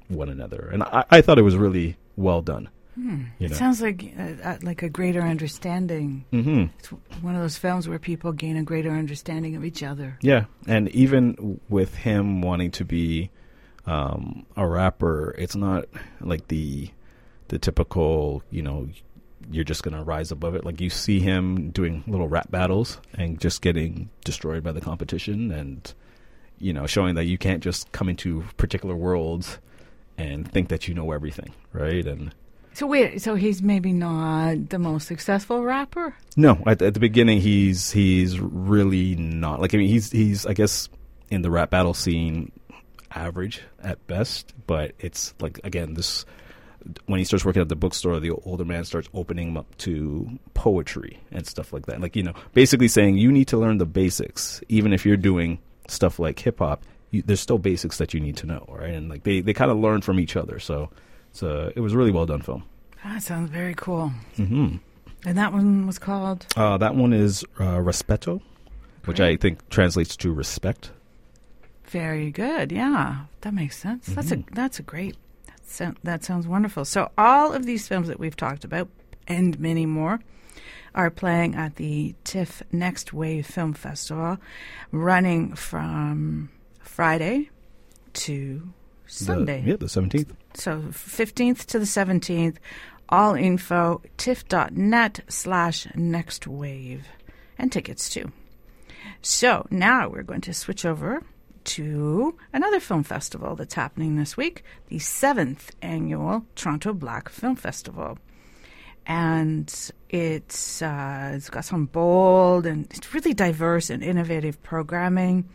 [0.09, 2.69] one another, and I, I thought it was really well done.
[2.97, 6.25] You It sounds like uh, uh, like a greater understanding.
[6.31, 6.89] hmm It's
[7.21, 10.19] one of those films where people gain a greater understanding of each other.
[10.23, 13.31] Yeah, and even with him wanting to be
[13.85, 15.85] um, a rapper, it's not
[16.21, 16.91] like the
[17.49, 18.89] the typical, you know,
[19.51, 20.65] you're just gonna rise above it.
[20.65, 25.51] Like you see him doing little rap battles and just getting destroyed by the competition,
[25.53, 25.93] and
[26.59, 29.59] you know, showing that you can't just come into particular worlds
[30.19, 32.07] and think that you know everything, right?
[32.07, 32.35] And
[32.73, 36.15] So wait, so he's maybe not the most successful rapper?
[36.37, 39.61] No, at, at the beginning he's he's really not.
[39.61, 40.89] Like I mean he's he's I guess
[41.31, 42.51] in the rap battle scene
[43.13, 46.25] average at best, but it's like again this
[47.07, 50.39] when he starts working at the bookstore, the older man starts opening him up to
[50.55, 52.01] poetry and stuff like that.
[52.01, 55.59] Like you know, basically saying you need to learn the basics, even if you're doing
[55.89, 56.83] stuff like hip hop.
[57.13, 58.93] There's still basics that you need to know, right?
[58.93, 60.59] And like they they kind of learn from each other.
[60.59, 60.91] So
[61.33, 62.65] so it was a really well done film.
[63.05, 64.09] That sounds very cool.
[64.37, 64.77] hmm
[65.25, 66.47] And that one was called.
[66.57, 68.41] Uh, that one is uh, Respeto,
[69.05, 70.91] which I think translates to respect.
[71.85, 72.73] Very good.
[72.73, 74.07] Yeah, that makes sense.
[74.07, 75.17] That's a that's a great.
[75.79, 76.85] That, that sounds wonderful.
[76.85, 78.89] So all of these films that we've talked about
[79.27, 80.21] and many more
[80.95, 84.39] are playing at the TIFF Next Wave Film Festival,
[84.93, 86.49] running from
[86.81, 87.51] Friday
[88.15, 88.73] to
[89.05, 89.63] The- Sunday.
[89.67, 90.33] yeah, the seventeenth.
[90.55, 92.57] So 15th to the 17th,
[93.11, 97.07] all info, tiff.net slash next wave,
[97.59, 98.33] and tickets too.
[99.21, 101.23] So now we're going to switch over
[101.67, 108.19] to another film festival that's happening this week, the seventh annual Toronto Black Film Festival.
[109.07, 109.73] And
[110.09, 115.49] it's uh, it's got some bold and it's really diverse and innovative programming.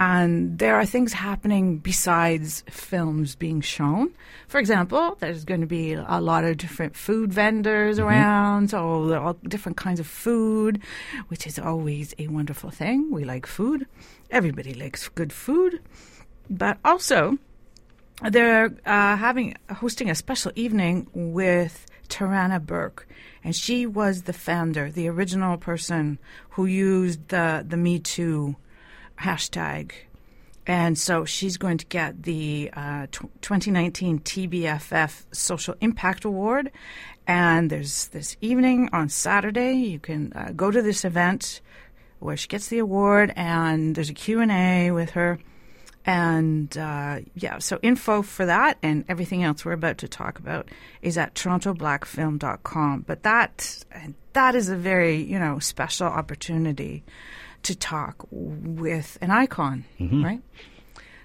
[0.00, 4.14] And there are things happening besides films being shown.
[4.46, 9.32] For example, there's going to be a lot of different food vendors around, so all
[9.48, 10.80] different kinds of food,
[11.26, 13.10] which is always a wonderful thing.
[13.10, 13.86] We like food.
[14.30, 15.80] Everybody likes good food.
[16.48, 17.38] But also,
[18.22, 23.08] they're uh, having hosting a special evening with Tarana Burke,
[23.42, 26.18] and she was the founder, the original person
[26.50, 28.56] who used the the Me Too
[29.20, 29.92] hashtag.
[30.66, 36.70] And so she's going to get the uh, tw 2019 TBFF Social Impact Award.
[37.26, 39.72] And there's this evening on Saturday.
[39.72, 41.62] You can uh, go to this event
[42.18, 45.38] where she gets the award, and there's a Q&A with her.
[46.04, 50.70] And uh, yeah, so info for that and everything else we're about to talk about
[51.02, 53.04] is at torontoblackfilm.com.
[53.06, 53.84] But that
[54.32, 57.04] that is a very you know special opportunity
[57.68, 60.42] to talk with an icon, right?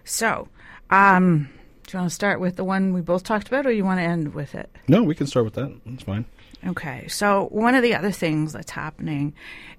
[0.03, 0.47] So,
[0.89, 1.49] um,
[1.87, 3.99] do you want to start with the one we both talked about, or you want
[3.99, 4.69] to end with it?
[4.87, 5.73] No, we can start with that.
[5.85, 6.25] That's fine.
[6.65, 9.33] Okay, so one of the other things that's happening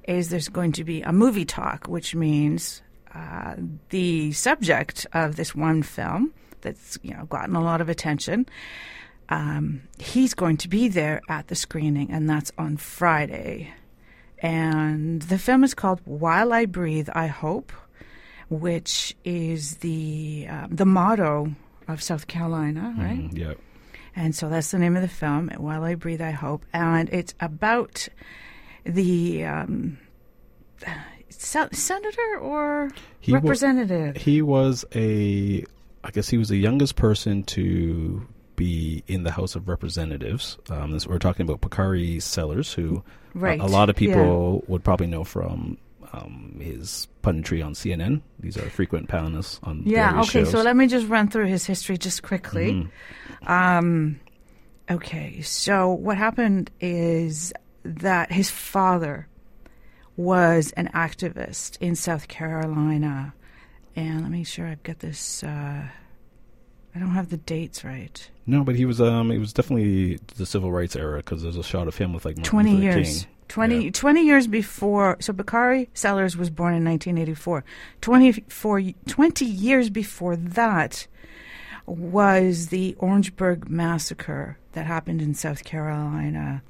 [0.07, 2.83] is there's going to be a movie talk, which means
[3.15, 3.55] uh,
[3.91, 8.47] the subject of this one film that's you know gotten a lot of attention.
[9.29, 13.73] Um, he's going to be there at the screening, and that's on Friday.
[14.45, 17.73] And the film is called "While I Breathe, I Hope,"
[18.51, 21.55] which is the uh, the motto
[21.89, 23.31] of South Carolina, right?
[23.31, 23.55] Mhm, yeah.
[24.15, 26.65] And so that's the name of the film, While I Breathe, I Hope.
[26.73, 28.07] And it's about
[28.85, 29.99] the um,
[31.31, 34.17] senator or He representative.
[34.17, 35.65] He was a,
[36.05, 40.59] I guess he was the youngest person to be in the House of Representatives.
[40.71, 43.03] Um, this, we're talking about Bakari Sellers, who
[43.35, 43.61] a- right.
[43.61, 45.79] a, lot of people would probably know from
[46.13, 48.23] um, his punditry on CNN.
[48.39, 50.51] These are frequent panelists on Yeah, okay, shows.
[50.51, 52.89] so let me just run through his history just quickly.
[53.43, 53.49] Mhm.
[53.51, 54.21] Um,
[54.91, 57.53] okay, so what happened is
[57.85, 59.29] that his father
[60.17, 63.35] was an activist in South Carolina.
[63.97, 65.43] And let me make sure I've got this.
[65.43, 65.89] Uh,
[66.95, 68.31] I don't have the dates right.
[68.47, 71.63] No, but he was um, it was definitely the civil rights era because there's a
[71.63, 73.23] shot of him with like Martin 20 Luther years.
[73.25, 73.31] King.
[73.49, 73.91] 20, Yeah.
[73.93, 75.17] 20 years before.
[75.21, 77.65] So Bakari Sellers was born in 1984.
[78.01, 81.07] 24, 20 years before that
[81.87, 86.63] was the Orangeburg massacre that happened in South Carolina,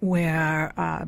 [0.00, 1.06] where uh,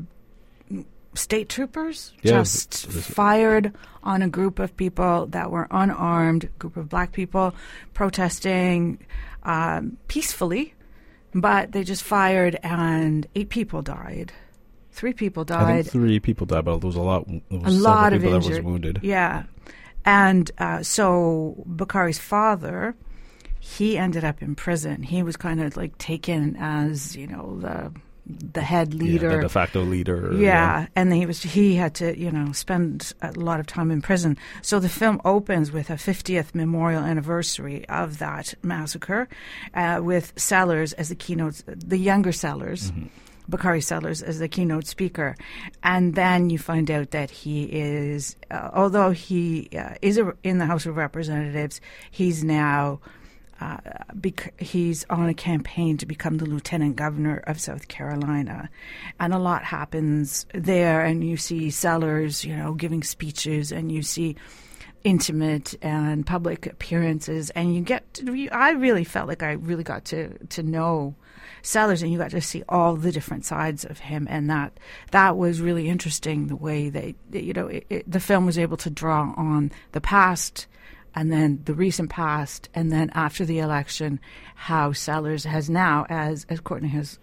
[1.17, 6.89] state troopers Yeah, just fired on a group of people that were unarmed, group of
[6.89, 7.55] black people
[7.95, 8.99] protesting
[9.43, 10.75] um, peacefully,
[11.35, 14.33] but they just fired and eight people died.
[14.93, 15.87] Three people died.
[15.87, 17.29] three people died, but there was a lot.
[17.29, 19.01] Was A lot of people that was wounded.
[19.03, 19.45] Yeah.
[20.07, 22.95] And uh, so Bakari's father,
[23.61, 25.03] he ended up in prison.
[25.03, 27.93] He was kind of like taken as, you know, the
[28.29, 29.31] the head Yeah, leader.
[29.37, 30.33] the de facto leader.
[30.35, 34.03] Yeah, and he was he had to you know spend a lot of time in
[34.03, 34.37] prison.
[34.63, 39.29] So the film opens with a 50th memorial anniversary of that massacre,
[39.75, 42.93] uh, with Sellers as the keynote, the younger Sellers.
[43.49, 45.37] Bakari Sellers as the keynote speaker,
[45.85, 50.59] and then you find out that he is, uh, although he uh, is a, in
[50.59, 52.99] the House of Representatives, he's now
[53.61, 53.79] uh,
[54.15, 58.69] bec- he's on a campaign to become the lieutenant governor of South Carolina,
[59.19, 61.03] and a lot happens there.
[61.03, 64.37] And you see Sellers, you know, giving speeches, and you see
[65.05, 68.13] intimate and public appearances, and you get.
[68.15, 71.15] To, I really felt like I really got to to know
[71.63, 74.79] Sellers, and you got to see all the different sides of him, and that
[75.13, 76.49] that was really interesting.
[76.49, 80.01] The way they, you know, it, it, the film was able to draw on the
[80.01, 80.67] past
[81.17, 84.21] and then the recent past, and then after the election,
[84.55, 87.19] how Sellers has now, as as Courtney has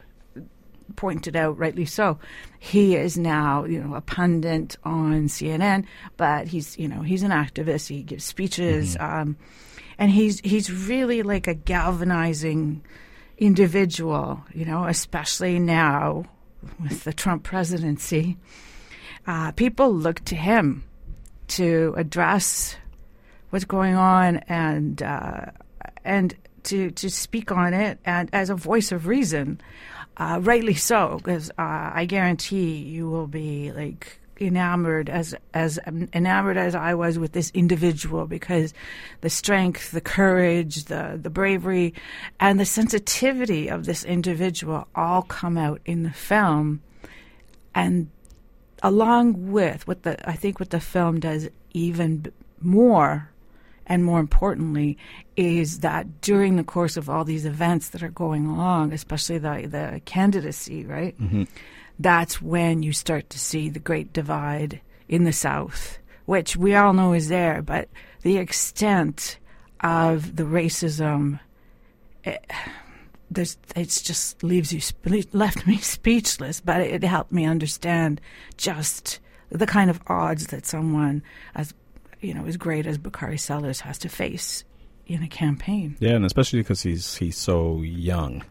[0.96, 2.18] pointed out, rightly so,
[2.60, 5.86] he is now, you know, a pundit on CNN,
[6.18, 7.88] but he's, you know, he's an activist.
[7.88, 9.38] He gives speeches, um,
[10.00, 12.82] and he's he's really like a galvanizing
[13.38, 16.26] individual, you know, especially now
[16.82, 18.38] with the Trump presidency.
[19.28, 20.84] Uh, people look to him
[21.48, 22.76] to address
[23.54, 25.46] what's going on and uh,
[26.04, 26.34] and
[26.64, 29.62] to to speak on it and as a voice of reason,
[30.18, 36.58] uh, rightly so, because uh, I guarantee you will be like enamored as as enamored
[36.58, 38.74] as I was with this individual because
[39.22, 41.94] the strength, the courage, the the bravery,
[42.40, 46.82] and the sensitivity of this individual all come out in the film,
[47.76, 48.10] and
[48.82, 53.30] along with what the I think what the film does even more
[53.86, 54.98] and more importantly
[55.36, 59.68] is that during the course of all these events that are going along especially the
[59.68, 61.20] the candidacy right?
[61.20, 61.44] Mm-hmm.
[62.00, 66.94] That's when you start to see the great divide in the south which we all
[66.94, 67.90] know is there but
[68.22, 69.38] the extent
[69.82, 71.40] of the racism
[72.26, 72.38] eh,
[73.30, 78.22] there's it's just leaves you left me speechless but it, it helped me understand
[78.58, 79.20] just
[79.50, 81.22] the kind of odds that someone
[81.56, 81.74] as
[82.24, 84.64] you know as great as Bakari Sellers has to face
[85.06, 88.44] in a campaign Yeah, and especially because he's he's so young.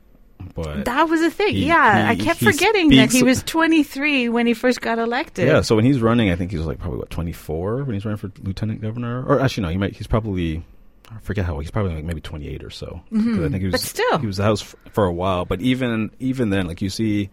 [0.56, 4.28] But that was the thing He- yeah i kept he forgetting that he was 23
[4.28, 6.98] when he first got elected yeah, so when he's running, I think he's like probably
[6.98, 10.08] what twenty four when he's running for lieutenant governor, or actually no, he might he's
[10.08, 10.64] probably
[11.10, 13.02] I forget how old, he's probably like maybe twenty eight or so.
[13.12, 13.36] Mm-hmm.
[13.36, 14.18] 'Cause I think he was But still.
[14.18, 15.44] he was the house f- for a while.
[15.44, 17.30] But even even then, like you see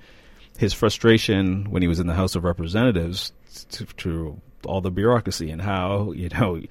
[0.58, 3.32] his frustration when he was in the House of Representatives
[3.72, 6.62] to, to all the bureaucracy and how you know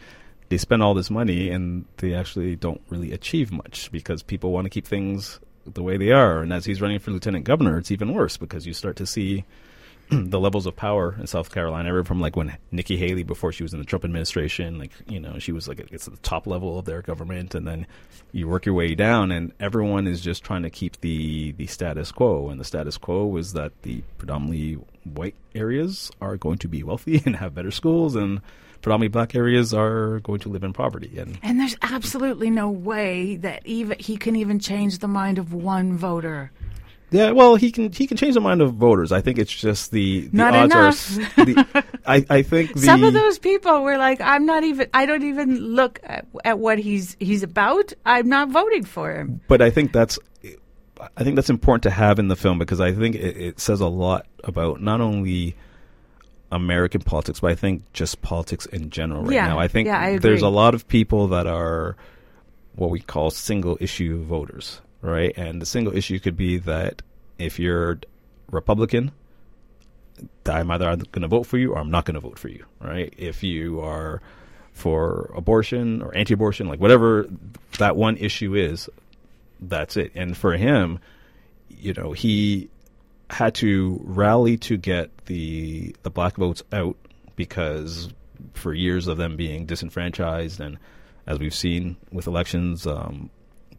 [0.48, 4.64] they spend all this money and they actually don't really achieve much because people want
[4.64, 5.40] to keep things
[5.74, 6.40] the way they are.
[6.40, 9.44] And as he's running for lieutenant governor, it's even worse because you start to see
[10.10, 13.62] the levels of power in South Carolina, everyone from like when Nikki Haley before she
[13.62, 16.78] was in the Trump administration, like you know she was like it's the top level
[16.78, 17.86] of their government, and then
[18.32, 22.10] you work your way down, and everyone is just trying to keep the the status
[22.10, 24.78] quo, and the status quo is that the predominantly
[25.14, 28.40] white areas are going to be wealthy and have better schools, and
[28.80, 33.36] predominantly black areas are going to live in poverty, and and there's absolutely no way
[33.36, 36.50] that even he can even change the mind of one voter
[37.10, 39.12] Yeah, well, he can he can change the mind of voters.
[39.12, 41.38] I think it's just the, the Not odds enough.
[41.38, 41.44] are.
[41.46, 44.88] The, I I think the, Some of those people were like, "I'm not even.
[44.92, 47.94] I don't even look at, at what he's he's about.
[48.04, 50.18] I'm not voting for him." but I think that's
[51.16, 53.80] I think that's important to have in the film because I think it, it says
[53.80, 55.56] a lot about not only
[56.50, 59.58] American politics, but I think just politics in general right Yeah, now.
[59.58, 61.96] I think yeah, I there's a lot of people that are
[62.74, 65.32] what we call single issue voters, right?
[65.36, 67.02] And the single issue could be that
[67.38, 67.98] if you're
[68.50, 69.10] Republican,
[70.46, 72.64] I'm either going to vote for you or I'm not going to vote for you,
[72.80, 73.12] right?
[73.16, 74.22] If you are
[74.72, 77.26] for abortion or anti-abortion, like whatever
[77.78, 78.88] that one issue is,
[79.60, 80.12] that's it.
[80.14, 80.98] And for him,
[81.68, 82.68] you know, he
[83.30, 86.96] had to rally to get the the black votes out
[87.36, 88.08] because
[88.54, 90.78] for years of them being disenfranchised and
[91.26, 93.28] as we've seen with elections, um,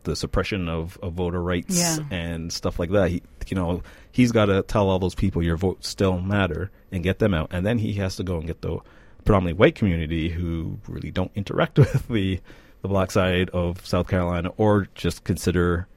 [0.03, 1.97] the suppression of, of voter rights Yeah.
[2.11, 3.09] and stuff like that.
[3.09, 7.03] He, you know, he's got to tell all those people your votes still matter and
[7.03, 8.77] get them out, and then he has to go and get the
[9.25, 12.39] predominantly white community who really don't interact with the
[12.81, 15.87] the black side of South Carolina or just consider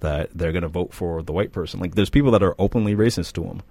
[0.00, 1.78] that they're going to vote for the white person.
[1.80, 3.62] Like there's people that are openly racist to him.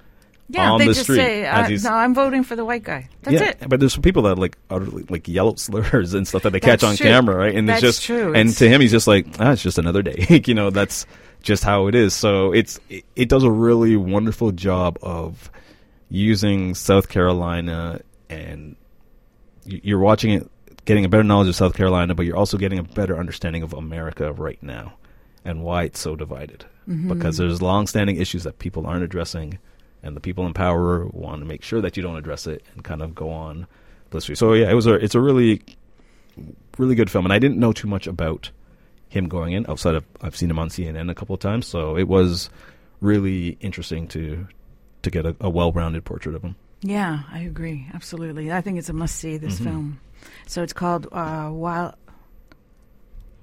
[0.47, 3.07] Yeah, on they the just street say, uh, "No, I'm voting for the white guy."
[3.21, 3.69] That's yeah, it.
[3.69, 6.83] but there's some people that like utterly like yellow slurs and stuff that they catch
[6.83, 7.05] on true.
[7.05, 7.55] camera, right?
[7.55, 8.27] And That's it's just true.
[8.33, 10.41] and It's- to him, he's just like, ah, it's just another day.
[10.45, 11.05] you know, that's
[11.41, 12.13] just how it is.
[12.13, 15.49] So it's it, it does a really wonderful job of
[16.09, 18.75] using South Carolina and
[19.63, 20.49] you're watching it,
[20.85, 23.73] getting a better knowledge of South Carolina, but you're also getting a better understanding of
[23.73, 24.93] America right now
[25.45, 26.65] and why it's so divided.
[26.87, 27.09] Mm-hmm.
[27.13, 29.59] Because there's long-standing issues that people aren't addressing,
[30.03, 32.83] and the people in power want to make sure that you don't address it and
[32.83, 33.67] kind of go on
[34.11, 34.35] way.
[34.35, 35.61] So yeah, it was a it's a really
[36.77, 38.51] really good film, and I didn't know too much about
[39.09, 41.97] him going in outside of I've seen him on CNN a couple of times, so
[41.97, 42.49] it was
[42.99, 44.47] really interesting to
[45.03, 46.55] to get a, a well-rounded portrait of him.
[46.81, 47.87] Yeah, I agree.
[47.93, 48.51] Absolutely.
[48.51, 49.63] I think it's a must see this Mhm.
[49.63, 49.99] film.
[50.47, 51.95] So it's called uh, While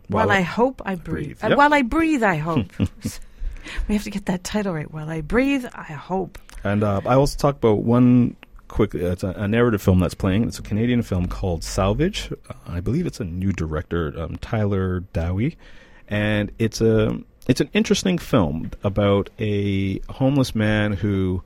[0.08, 1.26] While While, I I Hope I Breathe.
[1.38, 1.58] Breathe, Uh, yep.
[1.58, 2.66] While I Breathe I Hope.
[3.88, 4.90] we have to get that title right.
[4.90, 6.38] While I Breathe I Hope.
[6.64, 8.34] And uh, I also talk about one
[8.68, 8.94] quick.
[8.94, 10.44] It's a, a narrative film that's playing.
[10.44, 12.32] It's a Canadian film called Salvage.
[12.48, 15.56] Uh, I believe it's a new director, um, Tyler Dowie,
[16.08, 21.42] and it's a it's an interesting film about a homeless man who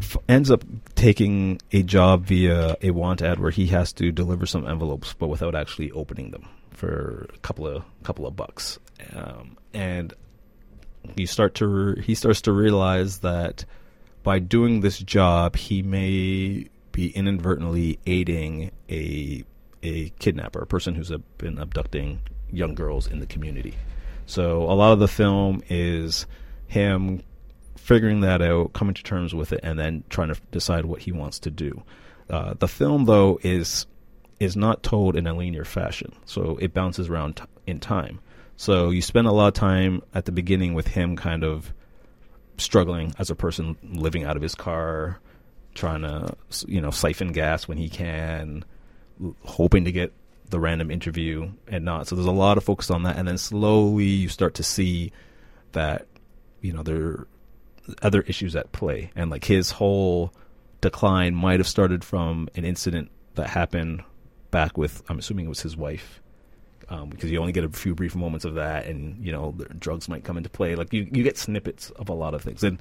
[0.00, 4.46] f- ends up taking a job via a want ad where he has to deliver
[4.46, 8.78] some envelopes, but without actually opening them for a couple of couple of bucks.
[9.14, 10.14] Um, and
[11.16, 13.64] he start to re- he starts to realize that
[14.22, 19.44] by doing this job, he may be inadvertently aiding a
[19.82, 22.20] a kidnapper, a person who's been abducting
[22.50, 23.74] young girls in the community.
[24.26, 26.26] So a lot of the film is
[26.66, 27.22] him
[27.78, 31.12] figuring that out, coming to terms with it, and then trying to decide what he
[31.12, 31.82] wants to do.
[32.28, 33.86] Uh, the film, though, is
[34.40, 38.20] is not told in a linear fashion, so it bounces around t- in time.
[38.56, 41.72] So you spend a lot of time at the beginning with him, kind of
[42.56, 45.20] struggling as a person living out of his car,
[45.74, 48.64] trying to you know siphon gas when he can,
[49.42, 50.12] hoping to get
[50.50, 52.06] the random interview and not.
[52.06, 55.12] So there's a lot of focus on that, and then slowly you start to see
[55.72, 56.06] that
[56.60, 57.28] you know there are
[58.02, 60.32] other issues at play, and like his whole
[60.80, 64.02] decline might have started from an incident that happened
[64.50, 66.20] back with I'm assuming it was his wife.
[66.90, 70.08] Um, because you only get a few brief moments of that, and you know drugs
[70.08, 70.74] might come into play.
[70.74, 72.78] Like you, you get snippets of a lot of things, and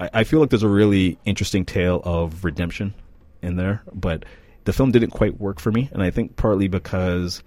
[0.00, 2.94] I, I feel like there's a really interesting tale of redemption
[3.42, 4.24] in there, but
[4.64, 7.42] the film didn't quite work for me, and I think partly because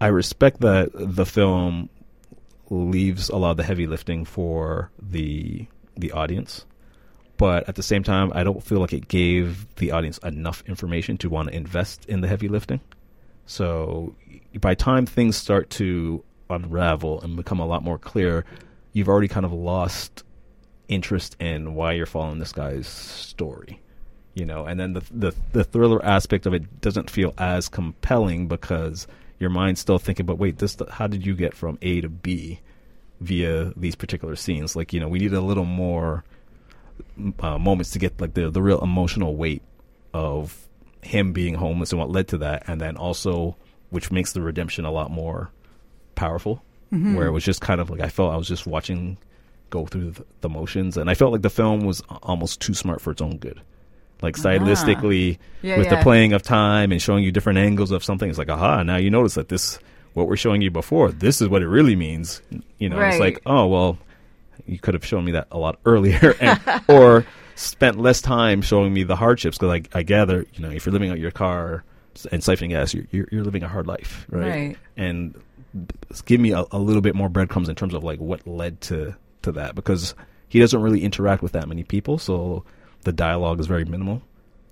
[0.00, 1.88] I respect that the film
[2.70, 5.66] leaves a lot of the heavy lifting for the
[5.96, 6.64] the audience,
[7.36, 11.18] but at the same time, I don't feel like it gave the audience enough information
[11.18, 12.80] to want to invest in the heavy lifting.
[13.44, 14.14] So
[14.60, 18.44] by time things start to unravel and become a lot more clear,
[18.92, 20.22] you've already kind of lost
[20.88, 23.80] interest in why you're following this guy's story
[24.34, 28.48] you know and then the, the the thriller aspect of it doesn't feel as compelling
[28.48, 29.06] because
[29.40, 32.60] your mind's still thinking but wait this how did you get from a to b
[33.20, 34.76] via these particular scenes?
[34.76, 36.24] Like you know we need a little more
[37.40, 39.62] uh, moments to get like the the real emotional weight
[40.14, 40.68] of
[41.02, 43.56] him being homeless and what led to that and then also
[43.88, 45.50] which makes the redemption a lot more
[46.14, 46.62] powerful.
[47.16, 49.16] Where it was just kind of like i felt i was just watching
[49.70, 53.00] go through the, the motions and i felt like the film was almost too smart
[53.00, 53.60] for its own good
[54.22, 54.42] like ah.
[54.42, 55.96] stylistically Yeah, with yeah.
[55.96, 58.96] the playing of time and showing you different angles of something it's like aha now
[58.96, 59.78] you notice that this
[60.14, 62.42] what we're showing you before this is what it really means
[62.78, 63.98] you know it's like oh well
[64.66, 68.92] you could have shown me that a lot earlier and, or spent less time showing
[68.92, 71.84] me the hardships because I, I gather you know if you're living out your car
[72.32, 74.76] and siphoning gas you're, you're, you're living a hard life right, Right.
[74.96, 75.40] and
[76.24, 79.14] give me a, a little bit more breadcrumbs in terms of like what led to
[79.42, 80.14] to that because
[80.48, 82.64] he doesn't really interact with that many people so
[83.02, 84.22] the dialogue is very minimal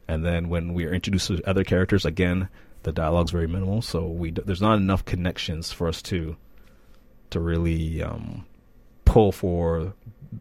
[0.06, 2.48] and then when we are introduced to other characters again
[2.84, 6.36] the dialogue's very minimal so we d- there's not enough connections for us to
[7.30, 8.44] to really um,
[9.04, 9.92] pull for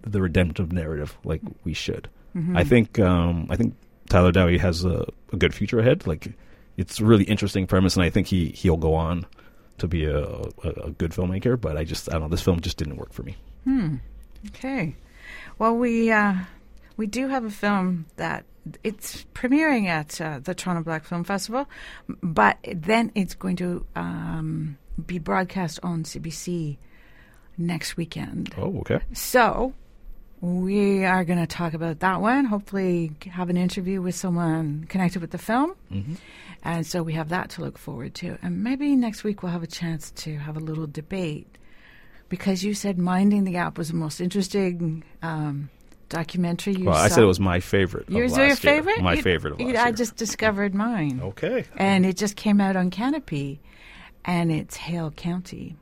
[0.03, 2.57] the redemptive narrative like we should Mm-hmm.
[2.57, 3.73] i think um, i think
[4.09, 6.33] tyler dowie has a, a good future ahead like
[6.75, 9.25] it's a really interesting premise and i think he he'll go on
[9.79, 12.59] to be a, a, a good filmmaker but i just i don't know this film
[12.59, 13.95] just didn't work for me Hmm.
[14.49, 14.95] Okay.
[15.57, 16.35] Well, we uh,
[16.97, 18.45] we do have a film that
[18.83, 21.67] it's premiering at uh, the Toronto Black Film Festival,
[22.21, 26.77] but then it's going to um, be broadcast on CBC
[27.57, 28.53] next weekend.
[28.57, 29.73] oh okay So
[30.41, 32.45] we are going to talk about that one.
[32.45, 35.73] Hopefully, have an interview with someone connected with the film.
[35.91, 36.15] mm-hmm.
[36.63, 38.37] And so we have that to look forward to.
[38.41, 41.47] And maybe next week we'll have a chance to have a little debate.
[42.29, 45.69] Because you said Minding the Gap was the most interesting um,
[46.09, 47.01] documentary you well saw.
[47.03, 48.55] i said it was my favorite Yours last your year.
[48.55, 49.01] favorite?
[49.01, 51.19] my You- favorite of you- I just discovered mine.
[51.23, 53.59] okay And it just came out on Kanopy.
[54.25, 55.77] And it's Hale County.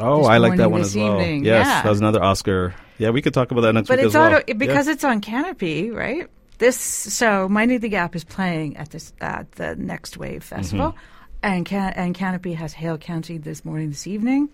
[0.00, 1.20] Oh, I like that one this as well.
[1.20, 1.44] evening.
[1.44, 1.82] Yes, Yeah.
[1.82, 2.74] that was another Oscar.
[2.98, 4.40] Yeah, we could talk about that next But week it's as well.
[4.40, 6.26] auto, because it's on Kanopy, right?
[6.58, 10.98] This so Minding the Gap is playing at this at the Next Wave Festival, Mm-hmm.
[11.44, 14.48] and Can, and Kanopy has Hale County this morning, this evening.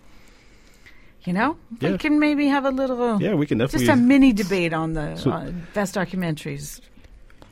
[1.25, 3.87] You know, we can maybe have a little, yeah, we can definitely.
[3.87, 6.81] just a mini debate on the So- on best documentaries.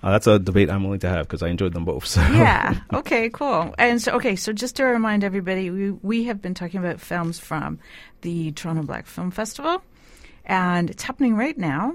[0.02, 2.06] Uh, that's a debate I'm willing to have because I enjoyed them both.
[2.16, 2.20] So.
[2.22, 2.80] Yeah.
[2.92, 3.28] Okay.
[3.30, 3.74] Cool.
[3.78, 4.34] And so, okay.
[4.34, 7.78] So, just to remind everybody, we we have been talking about films from
[8.22, 9.82] the Toronto Black Film Festival,
[10.46, 11.94] and it's happening right now.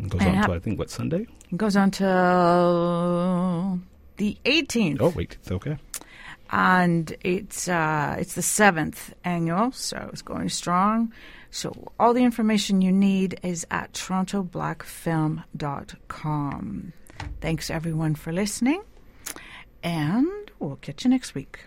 [0.00, 1.26] It goes And on how- to I think what Sunday.
[1.52, 3.80] It goes on till
[4.16, 5.00] the 18th.
[5.00, 5.76] Oh wait, it's okay.
[6.50, 11.12] And it's uh, it's the seventh annual, so it's going strong.
[11.50, 16.92] So all the information you need is at torontoblackfilm.com.
[17.40, 18.82] Thanks everyone for listening,
[19.82, 21.66] and we'll catch you next week.